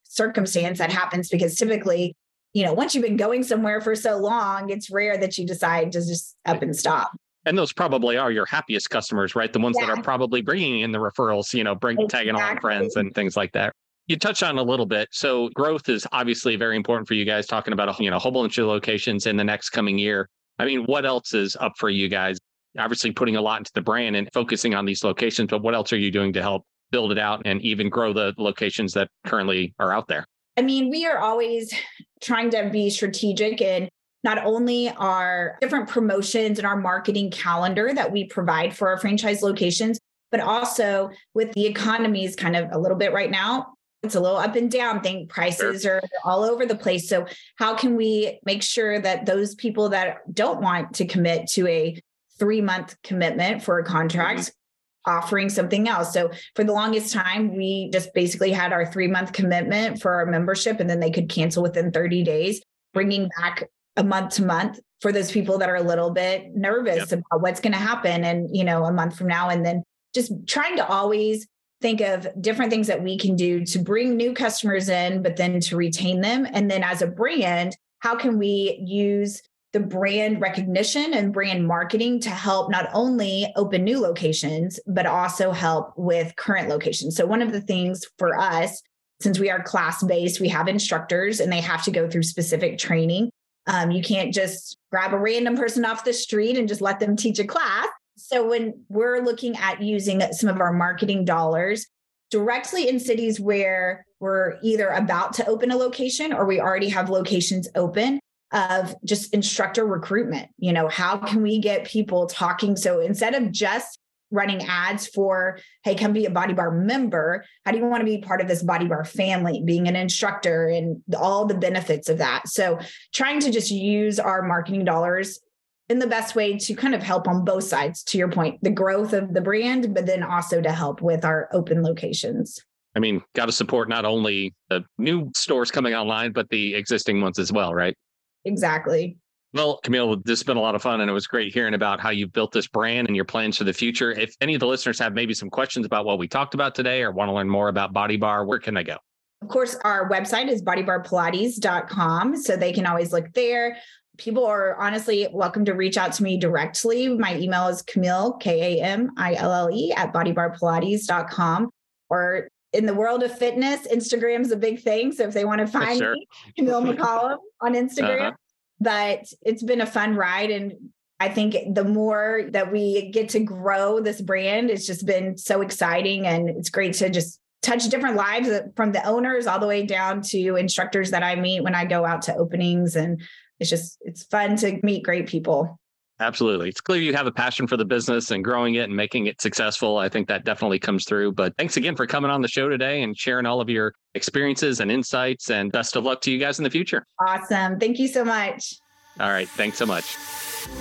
circumstance 0.04 0.78
that 0.78 0.90
happens 0.90 1.28
because 1.28 1.56
typically, 1.56 2.14
you 2.54 2.64
know, 2.64 2.72
once 2.72 2.94
you've 2.94 3.04
been 3.04 3.18
going 3.18 3.42
somewhere 3.42 3.82
for 3.82 3.94
so 3.94 4.16
long, 4.16 4.70
it's 4.70 4.90
rare 4.90 5.18
that 5.18 5.36
you 5.36 5.46
decide 5.46 5.92
to 5.92 6.00
just 6.00 6.36
up 6.46 6.62
and 6.62 6.74
stop. 6.74 7.12
And 7.44 7.56
those 7.56 7.72
probably 7.72 8.16
are 8.16 8.32
your 8.32 8.46
happiest 8.46 8.88
customers, 8.90 9.36
right? 9.36 9.52
The 9.52 9.60
ones 9.60 9.76
yeah. 9.78 9.86
that 9.86 9.98
are 9.98 10.02
probably 10.02 10.40
bringing 10.40 10.80
in 10.80 10.90
the 10.90 10.98
referrals, 10.98 11.52
you 11.52 11.64
know, 11.64 11.74
bring 11.74 11.96
exactly. 12.00 12.18
tagging 12.18 12.34
along 12.34 12.60
friends 12.60 12.96
and 12.96 13.14
things 13.14 13.36
like 13.36 13.52
that 13.52 13.74
you 14.06 14.16
touched 14.16 14.42
on 14.42 14.58
a 14.58 14.62
little 14.62 14.86
bit. 14.86 15.08
So 15.10 15.48
growth 15.54 15.88
is 15.88 16.06
obviously 16.12 16.56
very 16.56 16.76
important 16.76 17.08
for 17.08 17.14
you 17.14 17.24
guys 17.24 17.46
talking 17.46 17.72
about 17.72 17.88
a 17.88 18.02
you 18.02 18.10
know, 18.10 18.18
whole 18.18 18.32
bunch 18.32 18.58
of 18.58 18.66
locations 18.66 19.26
in 19.26 19.36
the 19.36 19.44
next 19.44 19.70
coming 19.70 19.98
year. 19.98 20.28
I 20.58 20.64
mean, 20.64 20.84
what 20.84 21.04
else 21.04 21.34
is 21.34 21.56
up 21.56 21.72
for 21.76 21.90
you 21.90 22.08
guys? 22.08 22.38
Obviously 22.78 23.10
putting 23.10 23.36
a 23.36 23.40
lot 23.40 23.58
into 23.58 23.72
the 23.74 23.82
brand 23.82 24.16
and 24.16 24.28
focusing 24.32 24.74
on 24.74 24.84
these 24.84 25.02
locations, 25.02 25.50
but 25.50 25.62
what 25.62 25.74
else 25.74 25.92
are 25.92 25.98
you 25.98 26.10
doing 26.10 26.32
to 26.34 26.42
help 26.42 26.64
build 26.90 27.10
it 27.10 27.18
out 27.18 27.42
and 27.44 27.60
even 27.62 27.88
grow 27.88 28.12
the 28.12 28.32
locations 28.38 28.92
that 28.92 29.08
currently 29.26 29.74
are 29.78 29.92
out 29.92 30.06
there? 30.08 30.24
I 30.56 30.62
mean, 30.62 30.88
we 30.88 31.04
are 31.06 31.18
always 31.18 31.74
trying 32.22 32.50
to 32.50 32.70
be 32.70 32.90
strategic 32.90 33.60
and 33.60 33.88
not 34.24 34.44
only 34.44 34.88
our 34.90 35.58
different 35.60 35.88
promotions 35.88 36.58
and 36.58 36.66
our 36.66 36.76
marketing 36.76 37.30
calendar 37.30 37.92
that 37.92 38.10
we 38.10 38.24
provide 38.26 38.74
for 38.74 38.88
our 38.88 38.98
franchise 38.98 39.42
locations, 39.42 39.98
but 40.30 40.40
also 40.40 41.10
with 41.34 41.52
the 41.52 41.66
economies 41.66 42.34
kind 42.34 42.56
of 42.56 42.68
a 42.72 42.78
little 42.78 42.96
bit 42.96 43.12
right 43.12 43.30
now, 43.30 43.75
it's 44.06 44.14
a 44.14 44.20
little 44.20 44.38
up 44.38 44.56
and 44.56 44.70
down 44.70 45.00
thing 45.00 45.26
prices 45.28 45.82
sure. 45.82 45.96
are 45.96 46.02
all 46.24 46.44
over 46.44 46.64
the 46.64 46.74
place 46.74 47.08
so 47.08 47.26
how 47.56 47.74
can 47.74 47.96
we 47.96 48.40
make 48.44 48.62
sure 48.62 49.00
that 49.00 49.26
those 49.26 49.54
people 49.54 49.90
that 49.90 50.18
don't 50.32 50.60
want 50.60 50.94
to 50.94 51.04
commit 51.04 51.46
to 51.48 51.66
a 51.66 52.00
three 52.38 52.60
month 52.60 52.96
commitment 53.02 53.62
for 53.62 53.78
a 53.78 53.84
contract 53.84 54.40
mm-hmm. 54.40 55.18
offering 55.18 55.48
something 55.48 55.88
else 55.88 56.12
so 56.12 56.30
for 56.54 56.64
the 56.64 56.72
longest 56.72 57.12
time 57.12 57.56
we 57.56 57.90
just 57.92 58.12
basically 58.14 58.52
had 58.52 58.72
our 58.72 58.86
three 58.86 59.08
month 59.08 59.32
commitment 59.32 60.00
for 60.00 60.14
our 60.14 60.26
membership 60.26 60.80
and 60.80 60.88
then 60.88 61.00
they 61.00 61.10
could 61.10 61.28
cancel 61.28 61.62
within 61.62 61.90
30 61.90 62.22
days 62.22 62.62
bringing 62.94 63.28
back 63.40 63.68
a 63.96 64.04
month 64.04 64.34
to 64.34 64.44
month 64.44 64.78
for 65.00 65.12
those 65.12 65.30
people 65.30 65.58
that 65.58 65.68
are 65.68 65.76
a 65.76 65.82
little 65.82 66.10
bit 66.10 66.54
nervous 66.54 67.10
yep. 67.10 67.12
about 67.12 67.40
what's 67.40 67.60
going 67.60 67.72
to 67.72 67.78
happen 67.78 68.24
and 68.24 68.54
you 68.56 68.64
know 68.64 68.84
a 68.84 68.92
month 68.92 69.16
from 69.16 69.26
now 69.26 69.48
and 69.48 69.64
then 69.64 69.82
just 70.14 70.32
trying 70.46 70.76
to 70.76 70.86
always 70.86 71.46
think 71.80 72.00
of 72.00 72.26
different 72.40 72.70
things 72.70 72.86
that 72.86 73.02
we 73.02 73.18
can 73.18 73.36
do 73.36 73.64
to 73.64 73.78
bring 73.78 74.16
new 74.16 74.32
customers 74.32 74.88
in, 74.88 75.22
but 75.22 75.36
then 75.36 75.60
to 75.60 75.76
retain 75.76 76.20
them. 76.20 76.46
And 76.52 76.70
then 76.70 76.82
as 76.82 77.02
a 77.02 77.06
brand, 77.06 77.76
how 78.00 78.16
can 78.16 78.38
we 78.38 78.78
use 78.84 79.42
the 79.72 79.80
brand 79.80 80.40
recognition 80.40 81.12
and 81.12 81.32
brand 81.32 81.66
marketing 81.66 82.20
to 82.20 82.30
help 82.30 82.70
not 82.70 82.88
only 82.94 83.52
open 83.56 83.84
new 83.84 84.00
locations, 84.00 84.80
but 84.86 85.06
also 85.06 85.52
help 85.52 85.92
with 85.96 86.34
current 86.36 86.68
locations? 86.68 87.16
So, 87.16 87.26
one 87.26 87.42
of 87.42 87.52
the 87.52 87.60
things 87.60 88.04
for 88.18 88.38
us, 88.38 88.82
since 89.20 89.38
we 89.38 89.50
are 89.50 89.62
class 89.62 90.02
based, 90.02 90.40
we 90.40 90.48
have 90.48 90.68
instructors 90.68 91.40
and 91.40 91.52
they 91.52 91.60
have 91.60 91.82
to 91.84 91.90
go 91.90 92.08
through 92.08 92.22
specific 92.22 92.78
training. 92.78 93.30
Um, 93.66 93.90
you 93.90 94.02
can't 94.02 94.32
just 94.32 94.76
grab 94.92 95.12
a 95.12 95.18
random 95.18 95.56
person 95.56 95.84
off 95.84 96.04
the 96.04 96.12
street 96.12 96.56
and 96.56 96.68
just 96.68 96.80
let 96.80 97.00
them 97.00 97.16
teach 97.16 97.38
a 97.38 97.44
class. 97.44 97.88
So 98.28 98.48
when 98.48 98.82
we're 98.88 99.20
looking 99.20 99.56
at 99.56 99.80
using 99.80 100.20
some 100.32 100.50
of 100.50 100.60
our 100.60 100.72
marketing 100.72 101.24
dollars 101.24 101.86
directly 102.32 102.88
in 102.88 102.98
cities 102.98 103.38
where 103.38 104.04
we're 104.18 104.58
either 104.64 104.88
about 104.88 105.34
to 105.34 105.46
open 105.46 105.70
a 105.70 105.76
location 105.76 106.32
or 106.32 106.44
we 106.44 106.60
already 106.60 106.88
have 106.88 107.08
locations 107.08 107.68
open 107.76 108.18
of 108.52 108.96
just 109.04 109.32
instructor 109.32 109.86
recruitment, 109.86 110.48
you 110.58 110.72
know, 110.72 110.88
how 110.88 111.18
can 111.18 111.40
we 111.40 111.60
get 111.60 111.86
people 111.86 112.26
talking? 112.26 112.74
So 112.74 112.98
instead 112.98 113.34
of 113.34 113.52
just 113.52 113.96
running 114.32 114.64
ads 114.64 115.06
for 115.06 115.60
hey 115.84 115.94
come 115.94 116.12
be 116.12 116.24
a 116.24 116.30
body 116.30 116.52
bar 116.52 116.72
member 116.72 117.44
how 117.64 117.70
do 117.70 117.78
you 117.78 117.86
want 117.86 118.00
to 118.00 118.04
be 118.04 118.18
part 118.18 118.40
of 118.40 118.48
this 118.48 118.60
body 118.60 118.84
bar 118.84 119.04
family 119.04 119.62
being 119.64 119.86
an 119.86 119.94
instructor 119.94 120.66
and 120.66 121.00
all 121.16 121.46
the 121.46 121.54
benefits 121.54 122.08
of 122.08 122.18
that? 122.18 122.48
So 122.48 122.80
trying 123.14 123.38
to 123.40 123.52
just 123.52 123.70
use 123.70 124.18
our 124.18 124.42
marketing 124.42 124.84
dollars 124.84 125.38
in 125.88 125.98
the 125.98 126.06
best 126.06 126.34
way 126.34 126.56
to 126.56 126.74
kind 126.74 126.94
of 126.94 127.02
help 127.02 127.28
on 127.28 127.44
both 127.44 127.64
sides 127.64 128.02
to 128.04 128.18
your 128.18 128.28
point 128.28 128.58
the 128.62 128.70
growth 128.70 129.12
of 129.12 129.34
the 129.34 129.40
brand 129.40 129.94
but 129.94 130.06
then 130.06 130.22
also 130.22 130.60
to 130.60 130.72
help 130.72 131.00
with 131.00 131.24
our 131.24 131.48
open 131.52 131.82
locations 131.82 132.60
i 132.94 132.98
mean 132.98 133.22
got 133.34 133.46
to 133.46 133.52
support 133.52 133.88
not 133.88 134.04
only 134.04 134.54
the 134.68 134.84
new 134.98 135.30
stores 135.34 135.70
coming 135.70 135.94
online 135.94 136.32
but 136.32 136.48
the 136.50 136.74
existing 136.74 137.20
ones 137.20 137.38
as 137.38 137.52
well 137.52 137.74
right 137.74 137.96
exactly 138.44 139.16
well, 139.56 139.80
Kamille, 139.82 140.22
this 140.24 140.40
has 140.40 140.44
been 140.44 140.58
a 140.58 140.60
lot 140.60 140.74
of 140.74 140.82
fun 140.82 141.00
and 141.00 141.08
it 141.08 141.14
was 141.14 141.26
great 141.26 141.54
hearing 141.54 141.72
about 141.72 141.98
how 141.98 142.10
you've 142.10 142.32
built 142.32 142.52
this 142.52 142.66
brand 142.66 143.06
and 143.06 143.16
your 143.16 143.24
plans 143.24 143.56
for 143.56 143.64
the 143.64 143.72
future. 143.72 144.12
If 144.12 144.34
any 144.42 144.52
of 144.52 144.60
the 144.60 144.66
listeners 144.66 144.98
have 144.98 145.14
maybe 145.14 145.32
some 145.32 145.48
questions 145.48 145.86
about 145.86 146.04
what 146.04 146.18
we 146.18 146.28
talked 146.28 146.52
about 146.52 146.74
today 146.74 147.02
or 147.02 147.10
want 147.10 147.30
to 147.30 147.32
learn 147.32 147.48
more 147.48 147.68
about 147.68 147.94
Body 147.94 148.18
Bar, 148.18 148.44
where 148.44 148.58
can 148.58 148.74
they 148.74 148.84
go? 148.84 148.98
Of 149.40 149.48
course, 149.48 149.76
our 149.82 150.10
website 150.10 150.48
is 150.48 150.62
bodybarpilates.com. 150.62 152.36
So 152.36 152.56
they 152.56 152.72
can 152.72 152.84
always 152.84 153.12
look 153.12 153.32
there 153.32 153.78
people 154.16 154.46
are 154.46 154.76
honestly 154.76 155.28
welcome 155.32 155.64
to 155.64 155.74
reach 155.74 155.96
out 155.96 156.12
to 156.14 156.22
me 156.22 156.36
directly. 156.36 157.08
My 157.08 157.36
email 157.36 157.68
is 157.68 157.82
Kamille, 157.82 158.40
K 158.40 158.78
A 158.78 158.82
M 158.82 159.12
I 159.16 159.34
L 159.34 159.52
L 159.52 159.70
E, 159.70 159.92
at 159.92 160.12
bodybarpilates.com. 160.12 161.70
Or 162.08 162.48
in 162.72 162.86
the 162.86 162.94
world 162.94 163.22
of 163.22 163.36
fitness, 163.36 163.86
Instagram 163.86 164.40
is 164.40 164.52
a 164.52 164.56
big 164.56 164.80
thing. 164.80 165.12
So 165.12 165.24
if 165.24 165.34
they 165.34 165.44
want 165.44 165.60
to 165.60 165.66
find 165.66 165.98
sure. 165.98 166.12
me, 166.12 166.26
Kamille 166.58 166.94
McCollum 166.94 167.38
on 167.60 167.74
Instagram. 167.74 168.28
Uh-huh. 168.28 168.32
But 168.78 169.24
it's 169.42 169.62
been 169.62 169.80
a 169.80 169.86
fun 169.86 170.16
ride 170.16 170.50
and 170.50 170.74
I 171.18 171.30
think 171.30 171.74
the 171.74 171.84
more 171.84 172.42
that 172.50 172.70
we 172.70 173.10
get 173.10 173.30
to 173.30 173.40
grow 173.40 174.00
this 174.00 174.20
brand, 174.20 174.70
it's 174.70 174.86
just 174.86 175.06
been 175.06 175.38
so 175.38 175.62
exciting. 175.62 176.26
And 176.26 176.50
it's 176.50 176.68
great 176.68 176.92
to 176.94 177.08
just 177.08 177.40
touch 177.62 177.88
different 177.88 178.16
lives 178.16 178.48
uh, 178.48 178.62
from 178.76 178.92
the 178.92 179.04
owners 179.06 179.46
all 179.46 179.58
the 179.58 179.66
way 179.66 179.84
down 179.84 180.20
to 180.22 180.56
instructors 180.56 181.10
that 181.12 181.22
I 181.22 181.34
meet 181.34 181.62
when 181.62 181.74
I 181.74 181.86
go 181.86 182.04
out 182.04 182.22
to 182.22 182.36
openings. 182.36 182.96
And 182.96 183.22
it's 183.58 183.70
just, 183.70 183.98
it's 184.02 184.24
fun 184.24 184.56
to 184.56 184.78
meet 184.82 185.04
great 185.04 185.26
people. 185.26 185.78
Absolutely. 186.18 186.70
It's 186.70 186.80
clear 186.80 187.00
you 187.00 187.14
have 187.14 187.26
a 187.26 187.32
passion 187.32 187.66
for 187.66 187.76
the 187.76 187.84
business 187.84 188.30
and 188.30 188.42
growing 188.42 188.76
it 188.76 188.84
and 188.84 188.96
making 188.96 189.26
it 189.26 189.40
successful. 189.40 189.98
I 189.98 190.08
think 190.08 190.28
that 190.28 190.44
definitely 190.44 190.78
comes 190.78 191.04
through. 191.04 191.32
But 191.32 191.54
thanks 191.58 191.76
again 191.76 191.94
for 191.94 192.06
coming 192.06 192.30
on 192.30 192.40
the 192.40 192.48
show 192.48 192.70
today 192.70 193.02
and 193.02 193.16
sharing 193.16 193.44
all 193.44 193.60
of 193.60 193.68
your 193.68 193.92
experiences 194.14 194.80
and 194.80 194.90
insights. 194.90 195.50
And 195.50 195.70
best 195.70 195.94
of 195.94 196.04
luck 196.04 196.22
to 196.22 196.30
you 196.30 196.38
guys 196.38 196.58
in 196.58 196.64
the 196.64 196.70
future. 196.70 197.04
Awesome. 197.20 197.78
Thank 197.78 197.98
you 197.98 198.08
so 198.08 198.24
much. 198.24 198.74
All 199.20 199.30
right. 199.30 199.48
Thanks 199.48 199.76
so 199.76 199.84
much. 199.84 200.16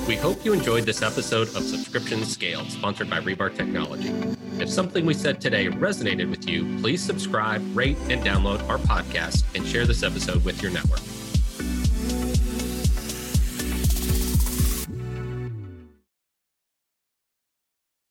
We 0.07 0.15
hope 0.15 0.43
you 0.43 0.53
enjoyed 0.53 0.85
this 0.85 1.01
episode 1.01 1.49
of 1.49 1.63
Subscription 1.63 2.23
Scale, 2.25 2.65
sponsored 2.65 3.09
by 3.09 3.19
Rebar 3.19 3.55
Technology. 3.55 4.13
If 4.59 4.69
something 4.69 5.05
we 5.05 5.13
said 5.13 5.41
today 5.41 5.67
resonated 5.67 6.29
with 6.29 6.47
you, 6.47 6.79
please 6.79 7.03
subscribe, 7.03 7.61
rate, 7.75 7.97
and 8.09 8.23
download 8.23 8.67
our 8.69 8.77
podcast 8.77 9.43
and 9.53 9.65
share 9.65 9.85
this 9.85 10.01
episode 10.01 10.43
with 10.43 10.61
your 10.61 10.71
network. 10.71 11.01